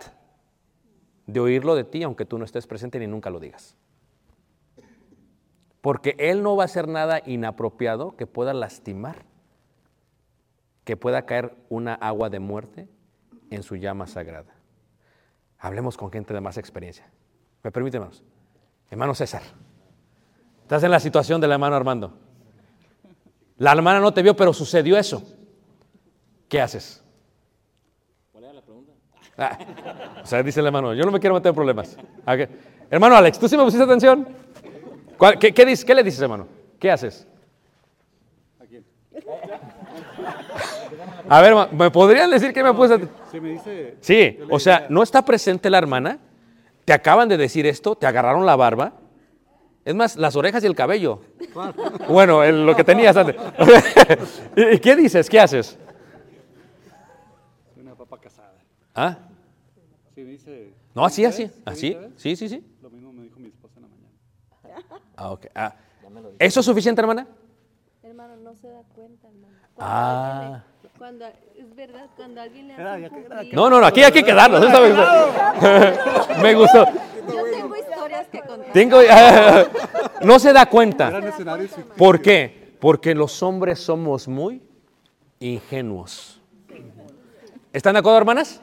[1.26, 3.76] de oírlo de ti, aunque tú no estés presente ni nunca lo digas.
[5.82, 9.24] Porque él no va a hacer nada inapropiado que pueda lastimar,
[10.88, 12.88] que pueda caer una agua de muerte
[13.50, 14.56] en su llama sagrada.
[15.60, 17.12] Hablemos con gente de más experiencia.
[17.62, 18.24] ¿Me permite, hermanos?
[18.90, 19.42] Hermano César.
[20.62, 22.18] Estás en la situación del hermano Armando.
[23.58, 25.22] La hermana no te vio, pero sucedió eso.
[26.48, 27.04] ¿Qué haces?
[28.32, 28.94] ¿Cuál era la pregunta?
[29.38, 29.58] Ah,
[30.24, 31.98] o sea, dice el hermano, yo no me quiero meter en problemas.
[32.28, 32.48] ¿qué?
[32.90, 34.26] Hermano Alex, ¿tú sí me pusiste atención?
[35.18, 36.48] ¿Cuál- qué, qué dices- qué le dices, hermano?
[36.80, 37.28] ¿Qué haces?
[38.62, 38.64] A
[41.42, 43.00] ver, hermano, ¿me podrían decir qué me puse?
[43.32, 43.98] Sí, me dice.
[44.02, 46.20] Sí, o sea, no está presente la hermana,
[46.86, 48.94] te acaban de decir esto, te agarraron la barba,
[49.84, 51.22] es más, las orejas y el cabello.
[52.10, 53.36] Bueno, el- lo que tenías antes.
[54.56, 55.30] ¿Y qué dices?
[55.30, 55.78] ¿Qué haces?
[57.76, 58.54] Una papa casada.
[58.96, 59.18] ¿Ah?
[60.16, 60.74] Sí, me dice.
[60.96, 62.64] No, así, así, así, sí, sí, sí.
[62.82, 65.00] Lo mismo me dijo mi esposa en la mañana.
[65.16, 65.48] Ah, ok.
[65.56, 65.76] Ah.
[66.40, 67.28] ¿Eso es suficiente, hermana?
[68.04, 69.54] Hermano, no se da cuenta, hermano.
[69.80, 70.64] Ah.
[70.98, 74.62] Cuando, es verdad, cuando alguien le hace No, no, no, aquí hay que quedarnos.
[76.42, 76.86] Me gustó.
[76.86, 78.74] Yo tengo historias que contar.
[78.74, 79.02] Tengo,
[80.24, 81.22] no se da cuenta.
[81.96, 82.74] ¿Por qué?
[82.80, 84.64] Porque los hombres somos muy
[85.40, 86.42] ingenuos.
[87.72, 88.60] ¿Están de acuerdo, hermanas?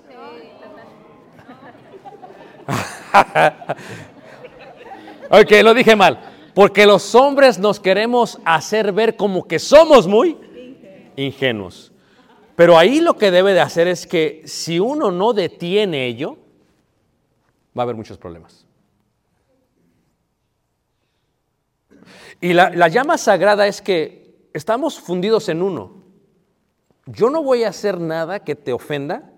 [5.31, 6.19] ok, lo dije mal.
[6.53, 10.37] Porque los hombres nos queremos hacer ver como que somos muy
[11.15, 11.94] ingenuos.
[12.57, 16.37] Pero ahí lo que debe de hacer es que si uno no detiene ello,
[17.77, 18.67] va a haber muchos problemas.
[22.41, 26.03] Y la, la llama sagrada es que estamos fundidos en uno.
[27.07, 29.33] Yo no voy a hacer nada que te ofenda,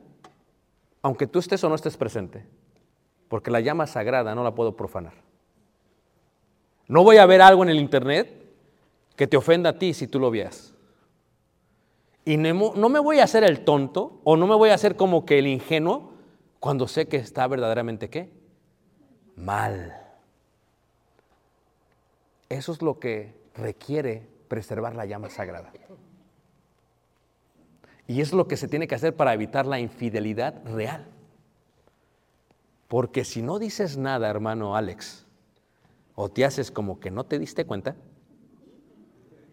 [1.03, 2.47] aunque tú estés o no estés presente,
[3.29, 5.15] porque la llama sagrada no la puedo profanar.
[6.89, 8.45] No voy a ver algo en el internet
[9.17, 10.76] que te ofenda a ti si tú lo veas.
[12.27, 15.25] Y no me voy a hacer el tonto o no me voy a hacer como
[15.25, 16.13] que el ingenuo
[16.59, 18.33] cuando sé que está verdaderamente qué?
[19.37, 19.97] Mal.
[22.49, 25.73] Eso es lo que requiere preservar la llama sagrada.
[28.09, 31.07] Y es lo que se tiene que hacer para evitar la infidelidad real.
[32.89, 35.25] Porque si no dices nada, hermano Alex,
[36.17, 37.95] o te haces como que no te diste cuenta,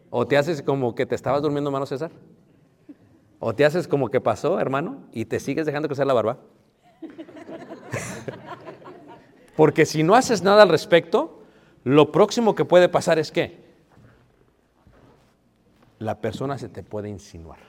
[0.09, 2.11] o te haces como que te estabas durmiendo, hermano César,
[3.45, 6.37] o te haces como que pasó, hermano, y te sigues dejando crecer la barba.
[9.57, 11.43] Porque si no haces nada al respecto,
[11.83, 13.61] lo próximo que puede pasar es que
[15.99, 17.59] la persona se te puede insinuar.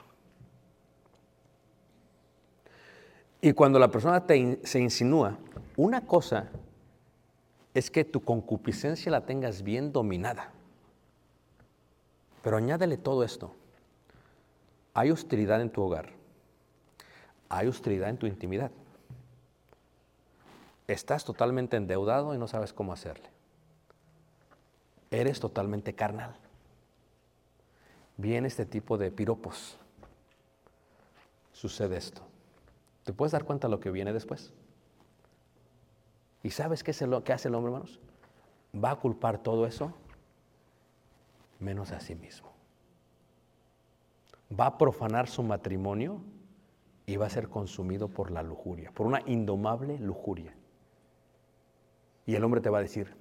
[3.40, 5.38] Y cuando la persona te se insinúa,
[5.76, 6.50] una cosa
[7.74, 10.52] es que tu concupiscencia la tengas bien dominada.
[12.44, 13.56] Pero añádele todo esto.
[14.94, 16.10] Hay hostilidad en tu hogar.
[17.48, 18.70] Hay hostilidad en tu intimidad.
[20.86, 23.28] Estás totalmente endeudado y no sabes cómo hacerle.
[25.10, 26.36] Eres totalmente carnal.
[28.16, 29.78] Viene este tipo de piropos.
[31.52, 32.22] Sucede esto.
[33.04, 34.52] ¿Te puedes dar cuenta de lo que viene después?
[36.42, 38.00] ¿Y sabes qué, es que hace el hombre, hermanos?
[38.74, 39.92] Va a culpar todo eso
[41.58, 42.53] menos a sí mismo.
[44.50, 46.20] Va a profanar su matrimonio
[47.06, 50.54] y va a ser consumido por la lujuria, por una indomable lujuria.
[52.26, 53.14] Y el hombre te va a decir,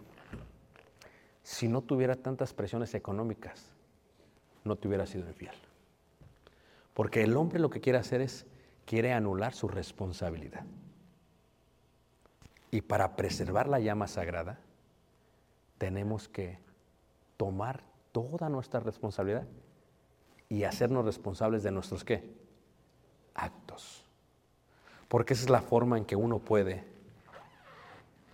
[1.43, 3.71] si no tuviera tantas presiones económicas,
[4.63, 5.55] no te hubiera sido infiel.
[6.93, 8.45] Porque el hombre lo que quiere hacer es,
[8.85, 10.65] quiere anular su responsabilidad.
[12.71, 14.59] Y para preservar la llama sagrada,
[15.77, 16.59] tenemos que
[17.35, 19.45] tomar toda nuestra responsabilidad
[20.53, 22.23] y hacernos responsables de nuestros qué?
[23.33, 24.03] Actos.
[25.07, 26.83] Porque esa es la forma en que uno puede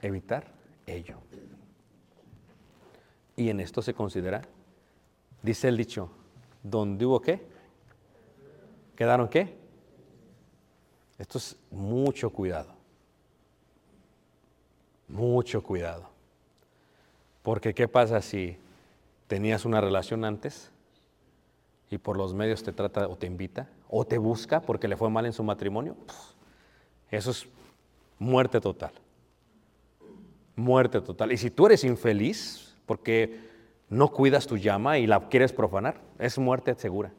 [0.02, 0.52] evitar
[0.86, 1.16] ello.
[3.38, 4.42] Y en esto se considera,
[5.42, 6.12] dice el dicho,
[6.62, 7.42] donde hubo qué?
[8.98, 9.58] ¿Quedaron qué?
[11.18, 12.74] Esto es mucho cuidado.
[15.08, 16.10] Mucho cuidado.
[17.44, 18.58] Porque ¿qué pasa si
[19.28, 20.70] tenías una relación antes
[21.90, 25.10] y por los medios te trata o te invita o te busca porque le fue
[25.10, 25.96] mal en su matrimonio?
[27.10, 27.48] Eso es
[28.18, 28.92] muerte total.
[30.56, 31.32] Muerte total.
[31.32, 33.50] Y si tú eres infeliz porque
[33.90, 37.12] no cuidas tu llama y la quieres profanar, es muerte segura.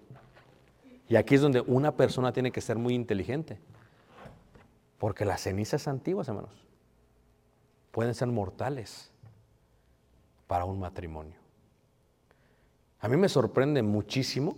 [1.09, 3.59] Y aquí es donde una persona tiene que ser muy inteligente.
[4.99, 6.65] Porque las cenizas antiguas, hermanos,
[7.91, 9.11] pueden ser mortales
[10.47, 11.40] para un matrimonio.
[13.01, 14.57] A mí me sorprende muchísimo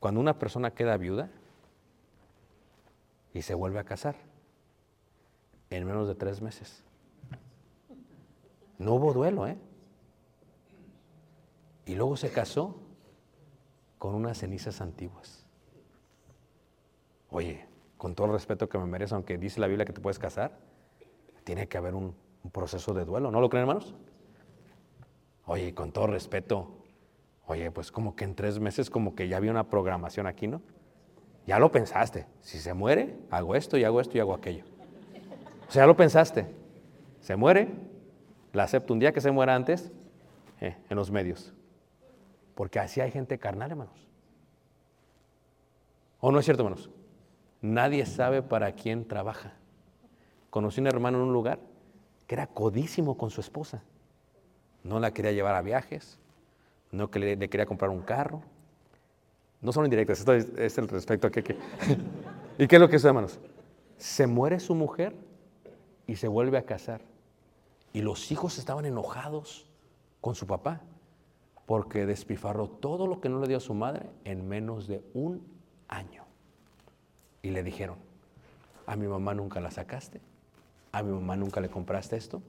[0.00, 1.30] cuando una persona queda viuda
[3.32, 4.16] y se vuelve a casar
[5.70, 6.82] en menos de tres meses.
[8.78, 9.56] No hubo duelo, ¿eh?
[11.86, 12.76] Y luego se casó
[13.98, 15.46] con unas cenizas antiguas.
[17.30, 17.66] Oye,
[17.96, 20.58] con todo el respeto que me merece, aunque dice la Biblia que te puedes casar,
[21.44, 23.30] tiene que haber un, un proceso de duelo.
[23.30, 23.94] ¿No lo creen, hermanos?
[25.46, 26.75] Oye, con todo respeto,
[27.46, 30.60] oye, pues como que en tres meses como que ya había una programación aquí, ¿no?
[31.46, 32.26] Ya lo pensaste.
[32.40, 34.64] Si se muere, hago esto y hago esto y hago aquello.
[35.68, 36.46] O sea, ya lo pensaste.
[37.20, 37.68] Se muere,
[38.52, 39.92] la acepto un día que se muera antes,
[40.60, 41.54] eh, en los medios.
[42.54, 44.08] Porque así hay gente carnal, hermanos.
[46.20, 46.90] ¿O no es cierto, hermanos?
[47.60, 49.52] Nadie sabe para quién trabaja.
[50.50, 51.60] Conocí un hermano en un lugar
[52.26, 53.82] que era codísimo con su esposa.
[54.82, 56.18] No la quería llevar a viajes,
[56.96, 58.42] no que le, quería comprar un carro.
[59.60, 61.42] No son indirectas, esto es, el respecto a que...
[61.42, 61.56] que-
[62.58, 63.38] ¿Y qué es lo que es, hermanos?
[63.98, 65.14] Se muere su mujer
[66.06, 67.02] y se vuelve a casar.
[67.92, 69.66] Y los hijos estaban enojados
[70.20, 70.80] con su papá
[71.66, 75.42] porque despifarró todo lo que no le dio a su madre en menos de un
[75.88, 76.24] año.
[77.42, 77.96] Y le dijeron,
[78.86, 80.20] a mi mamá nunca la sacaste,
[80.92, 82.40] a mi mamá nunca le compraste esto,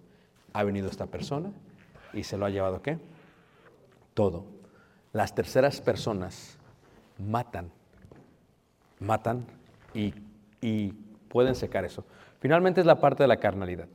[0.54, 1.52] ha venido esta persona
[2.14, 2.98] y se lo ha llevado qué?
[4.18, 4.45] Todo.
[5.13, 6.57] Las terceras personas
[7.20, 7.70] matan,
[8.99, 9.45] matan
[9.93, 10.11] y,
[11.30, 12.03] pueden secar eso.
[12.39, 13.88] Finalmente es la parte de la carnalidad.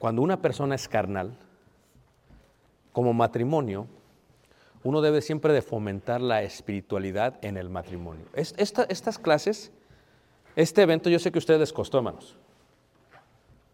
[0.00, 1.36] Cuando una persona es carnal,
[2.92, 3.86] como matrimonio,
[4.82, 8.26] uno debe siempre de fomentar la espiritualidad en el matrimonio.
[8.32, 9.70] Es- esta- estas clases,
[10.56, 12.36] este evento, yo sé que a ustedes les costó, hermanos.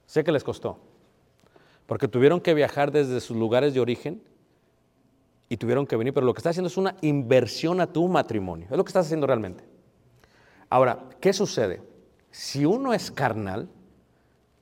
[0.05, 0.79] Sé que les costó.
[1.87, 4.23] porque tuvieron que viajar desde sus lugares de origen
[5.51, 8.69] y tuvieron que venir, pero lo que estás haciendo es una inversión a tu matrimonio,
[8.71, 9.65] es lo que estás haciendo realmente.
[10.71, 11.83] Ahora, ¿qué sucede?
[12.31, 13.69] Si uno es carnal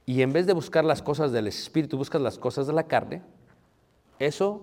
[0.07, 3.23] y en vez de buscar las cosas del espíritu, buscas las cosas de la carne,
[4.19, 4.63] eso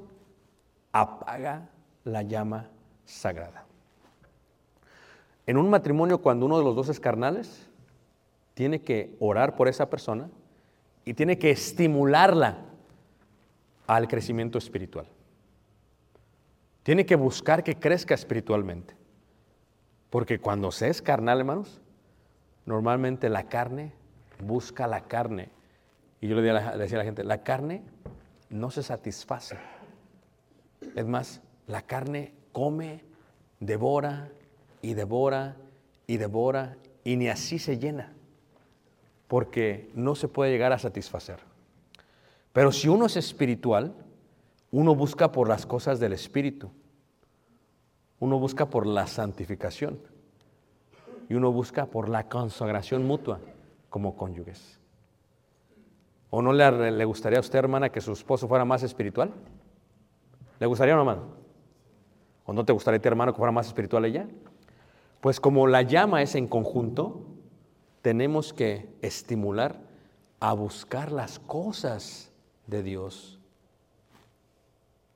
[0.91, 1.69] apaga
[2.03, 2.69] la llama
[3.05, 3.65] sagrada.
[5.45, 7.67] En un matrimonio, cuando uno de los dos es carnales,
[8.55, 10.27] tiene que orar por esa persona
[11.05, 12.57] y tiene que estimularla
[13.85, 15.05] al crecimiento espiritual.
[16.85, 18.93] Tiene que buscar que crezca espiritualmente.
[20.11, 21.81] Porque cuando se es carnal, hermanos,
[22.67, 23.91] normalmente la carne
[24.39, 25.49] busca la carne.
[26.21, 27.81] Y yo le decía a la- gente, la carne
[28.51, 29.57] no se satisface.
[30.95, 33.03] Es más, la carne come,
[33.59, 34.29] devora
[34.83, 35.55] y devora
[36.05, 38.13] y devora y ni así se llena,
[39.27, 41.39] porque no se puede llegar a satisfacer.
[42.53, 43.95] Pero si uno es espiritual,
[44.71, 46.71] uno busca por las cosas del espíritu,
[48.19, 49.99] uno busca por la santificación
[51.29, 53.39] y uno busca por la consagración mutua
[53.89, 54.79] como cónyuges.
[56.29, 59.31] ¿O no le, gustaría a usted, hermana, que su esposo fuera más espiritual?
[60.59, 61.27] ¿Le gustaría, o no, hermano?
[62.45, 64.27] ¿O no te gustaría a ti, hermano, que fuera más espiritual ella?
[65.21, 67.21] Pues como la llama es en conjunto,
[68.01, 69.79] tenemos que estimular
[70.39, 72.31] a buscar las cosas
[72.67, 73.39] de Dios.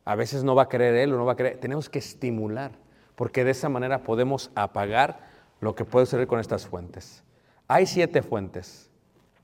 [0.06, 2.72] A veces no va a querer él o no va a querer, tenemos que estimular,
[3.16, 5.20] porque de esa manera podemos apagar
[5.60, 7.24] lo que puede suceder con estas fuentes.
[7.68, 8.90] Hay siete fuentes,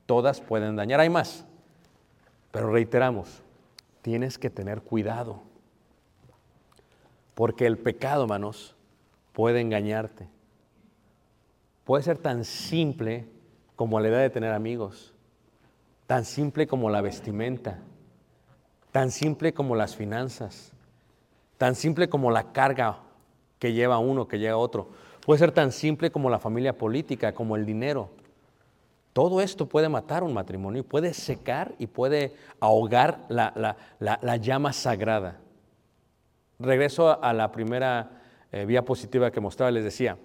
[0.05, 1.45] todas pueden dañar, hay más,
[2.51, 3.43] pero reiteramos,
[4.01, 5.43] tienes que tener cuidado,
[7.35, 8.75] porque el pecado, hermanos,
[9.33, 10.29] puede engañarte.
[11.83, 13.27] Puede ser tan simple
[13.75, 15.13] como la idea de tener amigos,
[16.07, 17.79] tan simple como la vestimenta,
[18.95, 20.71] tan simple como las finanzas,
[21.57, 22.99] tan simple como la carga
[23.59, 24.87] que lleva uno, que lleva otro.
[25.25, 28.09] Puede ser tan simple como la familia política, como el dinero.
[29.11, 34.37] Todo esto puede matar un matrimonio, puede secar y puede ahogar la, la- la- la
[34.37, 35.41] llama sagrada.
[36.57, 38.21] Regreso a- la primera
[38.53, 40.17] eh, diapositiva que mostraba, les decía,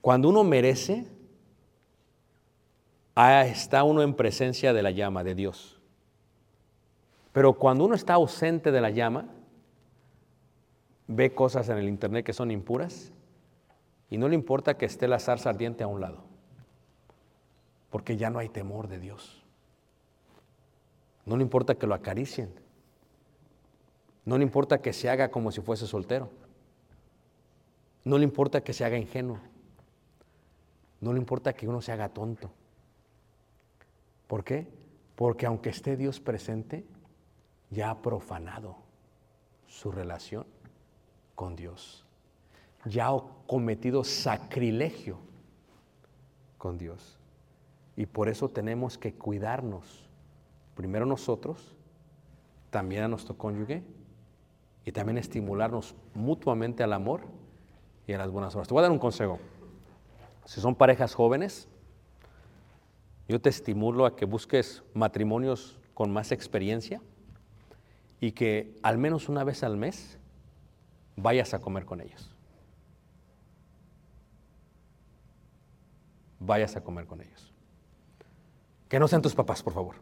[0.00, 1.06] cuando uno merece,
[3.46, 5.78] está uno en presencia de la llama de Dios.
[7.32, 9.26] Pero cuando uno está ausente de la llama,
[11.06, 13.12] ve cosas en el internet que son impuras
[14.10, 16.22] y no le importa que esté la zarza ardiente a un lado,
[17.90, 19.42] porque ya no hay temor de Dios.
[21.24, 22.52] No le importa que lo acaricien.
[24.24, 26.30] No le importa que se haga como si fuese soltero.
[28.04, 29.38] No le importa que se haga ingenuo.
[31.00, 32.50] No le importa que uno se haga tonto.
[34.26, 34.68] ¿Por qué?
[35.16, 36.84] Porque aunque esté Dios presente,
[37.72, 38.76] ya ha profanado
[39.66, 40.46] su relación
[41.34, 42.04] con Dios.
[42.84, 45.18] Ya ha cometido sacrilegio
[46.58, 47.18] con Dios.
[47.96, 50.08] Y por eso tenemos que cuidarnos,
[50.74, 51.74] primero nosotros,
[52.70, 53.82] también a nuestro cónyuge,
[54.84, 57.22] y también estimularnos mutuamente al amor
[58.06, 58.68] y a las buenas obras.
[58.68, 59.38] Te voy a dar un consejo.
[60.44, 61.68] Si son parejas jóvenes,
[63.28, 67.00] yo te estimulo a que busques matrimonios con más experiencia
[68.22, 70.16] y que al menos una vez al mes
[71.16, 72.32] vayas a comer con ellos.
[76.38, 77.52] Vayas a comer con ellos.
[78.88, 79.96] Que no sean tus papás, por favor.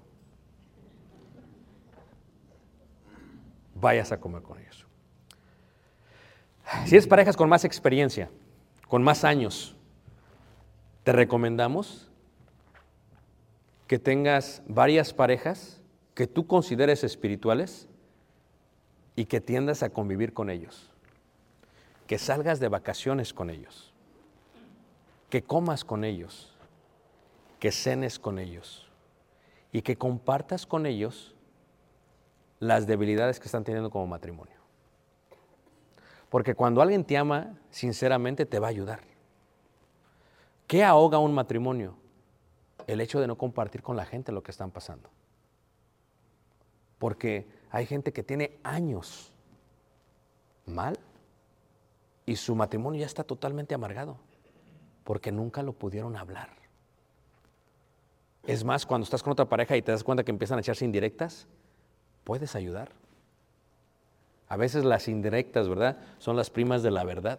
[3.74, 4.86] Vayas a comer con ellos.
[6.84, 8.30] Si es parejas con más experiencia,
[8.86, 9.76] con más años,
[11.04, 12.10] te recomendamos
[13.86, 15.80] que tengas varias parejas
[16.14, 17.88] que tú consideres espirituales
[19.16, 20.90] y que tiendas a convivir con ellos.
[22.06, 23.92] Que salgas de vacaciones con ellos.
[25.28, 26.56] Que comas con ellos.
[27.58, 28.88] Que cenes con ellos.
[29.72, 31.34] Y que compartas con ellos
[32.58, 34.60] las debilidades que están teniendo como matrimonio.
[36.28, 39.00] Porque cuando alguien te ama, sinceramente te va a ayudar.
[40.66, 41.96] ¿Qué ahoga un matrimonio?
[42.86, 45.10] El hecho de no compartir con la gente lo que están pasando.
[46.98, 49.32] Porque hay gente que tiene años
[50.66, 50.98] mal
[52.26, 54.18] y su matrimonio ya está totalmente amargado
[55.04, 56.50] porque nunca lo pudieron hablar.
[58.46, 60.84] Es más, cuando estás con otra pareja y te das cuenta que empiezan a echarse
[60.84, 61.46] indirectas,
[62.24, 62.90] puedes ayudar.
[64.48, 65.98] A veces las indirectas, ¿verdad?
[66.18, 67.38] Son las primas de la verdad.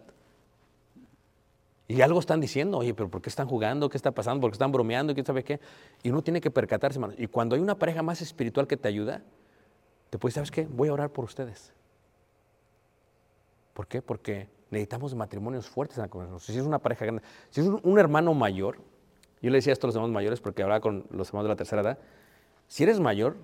[1.88, 3.90] Y algo están diciendo, oye, pero ¿por qué están jugando?
[3.90, 4.40] ¿Qué está pasando?
[4.40, 5.12] ¿Por qué están bromeando?
[5.12, 5.60] ¿Quién sabe qué?
[6.02, 7.14] Y uno tiene que percatarse, hermano.
[7.18, 9.22] Y cuando hay una pareja más espiritual que te ayuda,
[10.12, 10.66] te puedes, ¿sabes qué?
[10.66, 11.72] Voy a orar por ustedes.
[13.72, 14.02] ¿Por qué?
[14.02, 16.38] Porque necesitamos matrimonios fuertes en la congregación.
[16.38, 18.76] Si es una pareja grande, si es un, hermano mayor,
[19.40, 21.56] yo le decía esto a los hermanos mayores porque hablaba con los hermanos de la
[21.56, 21.98] tercera edad,
[22.68, 23.36] si eres mayor,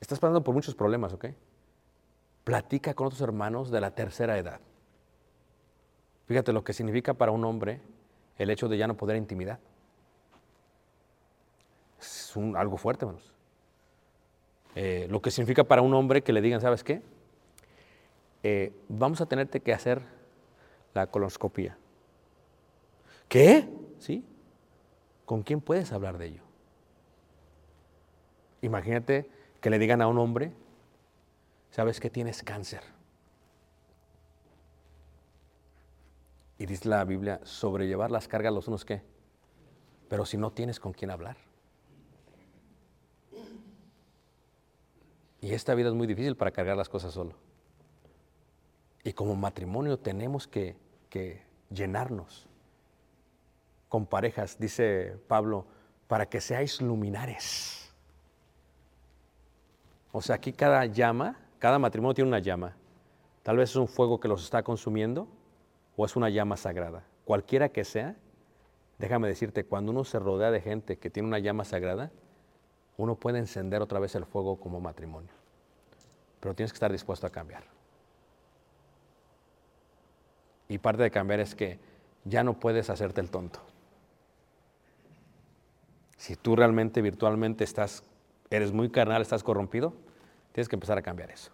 [0.00, 1.26] estás pasando por muchos problemas, ¿ok?
[2.42, 4.60] Platica con otros hermanos de la tercera edad.
[6.24, 7.82] Fíjate lo que significa para un hombre
[8.38, 9.58] el hecho de ya no poder intimidad.
[12.00, 13.34] Es algo fuerte, hermanos.
[14.74, 17.02] Eh, lo que significa para un hombre que le digan, ¿sabes qué?
[18.42, 20.02] Eh, vamos a tenerte que hacer
[20.94, 21.76] la coloscopía.
[23.28, 23.68] ¿Qué?
[23.98, 24.24] ¿Sí?
[25.24, 26.42] ¿Con quién puedes hablar de ello?
[28.62, 29.30] Imagínate
[29.60, 30.52] que le digan a un hombre,
[31.70, 32.82] ¿sabes que tienes cáncer?
[36.58, 39.02] Y dice la Biblia, sobrellevar las cargas los unos qué.
[40.08, 41.36] Pero si no tienes con quién hablar.
[45.40, 47.34] Y esta vida es muy difícil para cargar las cosas solo.
[49.04, 50.76] Y como matrimonio tenemos que,
[51.70, 52.46] llenarnos
[53.88, 55.66] con parejas, dice Pablo,
[56.06, 57.92] para que seáis luminares.
[60.12, 62.76] O sea, aquí cada llama, cada matrimonio tiene una llama.
[63.42, 65.28] Tal vez es un fuego que los está consumiendo
[65.96, 67.04] o es una llama sagrada.
[67.24, 68.16] Cualquiera que sea,
[68.98, 72.10] déjame decirte, cuando uno se rodea de gente que tiene una llama sagrada,
[72.98, 75.30] uno puede encender otra vez el fuego como matrimonio.
[76.40, 77.62] Pero tienes que estar dispuesto a cambiar.
[80.68, 81.78] Y parte de cambiar es que
[82.24, 83.60] ya no puedes hacerte el tonto.
[86.16, 88.02] Si tú realmente virtualmente estás,
[88.50, 89.94] eres muy carnal, estás corrompido,
[90.52, 91.52] tienes que empezar a cambiar eso.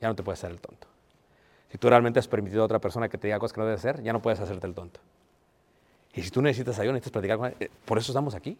[0.00, 0.88] Ya no te puedes hacer el tonto.
[1.70, 3.80] Si tú realmente has permitido a otra persona que te diga cosas que no debes
[3.80, 5.00] hacer, ya no puedes hacerte el tonto.
[6.14, 8.56] Y si tú necesitas ayuda, necesitas platicar con él, eh, por eso estamos aquí.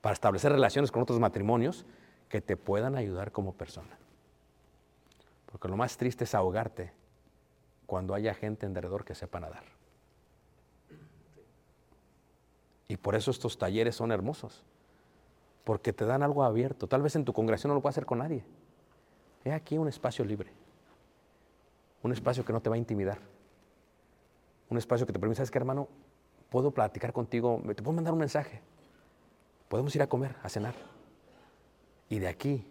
[0.00, 1.84] Para establecer relaciones con otros matrimonios
[2.28, 3.98] que te puedan ayudar como persona.
[5.46, 6.92] Porque lo más triste es ahogarte
[7.86, 9.64] cuando haya gente alrededor que sepa nadar.
[12.88, 14.62] Y por eso estos talleres son hermosos.
[15.64, 16.86] Porque te dan algo abierto.
[16.86, 18.44] Tal vez en tu congregación no lo puedas hacer con nadie.
[19.44, 20.52] He aquí un espacio libre.
[22.02, 23.18] Un espacio que no te va a intimidar.
[24.68, 25.88] Un espacio que te permite, ¿sabes qué, hermano?
[26.50, 28.60] Puedo platicar contigo, te puedo mandar un mensaje.
[29.68, 30.74] Podemos ir a comer, a cenar.
[32.08, 32.66] Y de aquí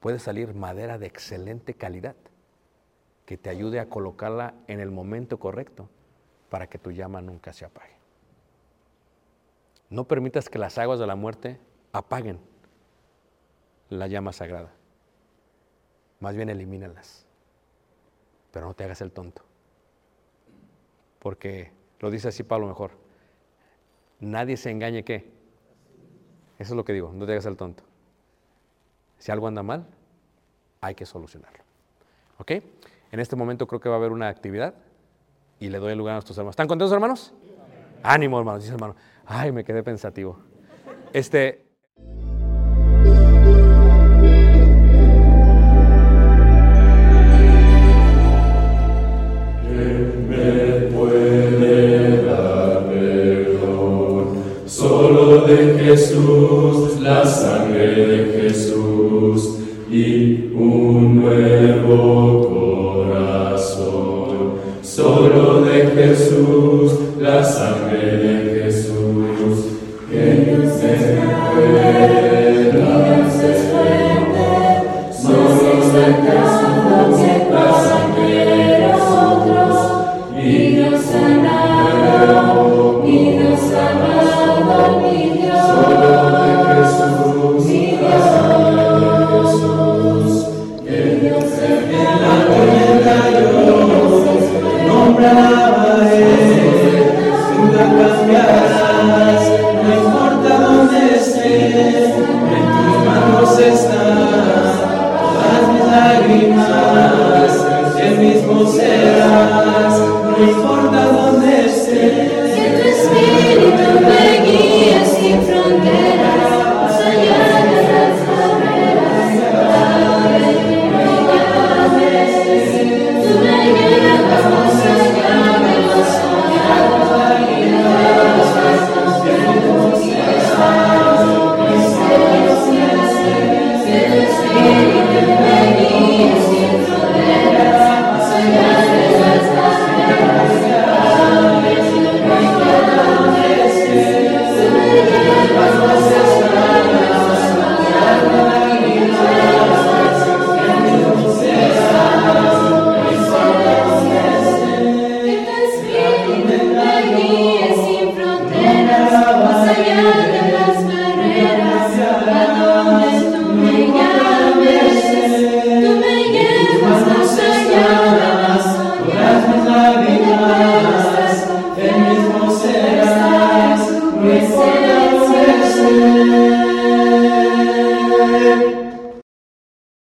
[0.00, 2.16] puede salir madera de excelente calidad
[3.26, 5.88] que te ayude a colocarla en el momento correcto
[6.48, 7.94] para que tu llama nunca se apague.
[9.90, 11.60] No permitas que las aguas de la muerte
[11.92, 12.40] apaguen
[13.88, 14.72] la llama sagrada.
[16.20, 17.26] Más bien elimínalas.
[18.52, 19.42] Pero no te hagas el tonto.
[21.18, 22.92] Porque lo dice así Pablo mejor.
[24.20, 25.39] Nadie se engañe que.
[26.60, 27.82] Eso es lo que digo, no te hagas el tonto.
[29.16, 29.86] Si algo anda mal,
[30.82, 31.64] hay que solucionarlo.
[32.36, 32.50] ¿Ok?
[33.12, 34.74] En este momento creo que va a haber una actividad
[35.58, 36.52] y le doy el lugar a nuestros hermanos.
[36.52, 37.32] ¿Están contentos, hermanos?
[38.02, 38.94] Ánimo, hermanos, dice hermano.
[39.24, 40.38] Ay, me quedé pensativo.
[41.14, 41.69] Este.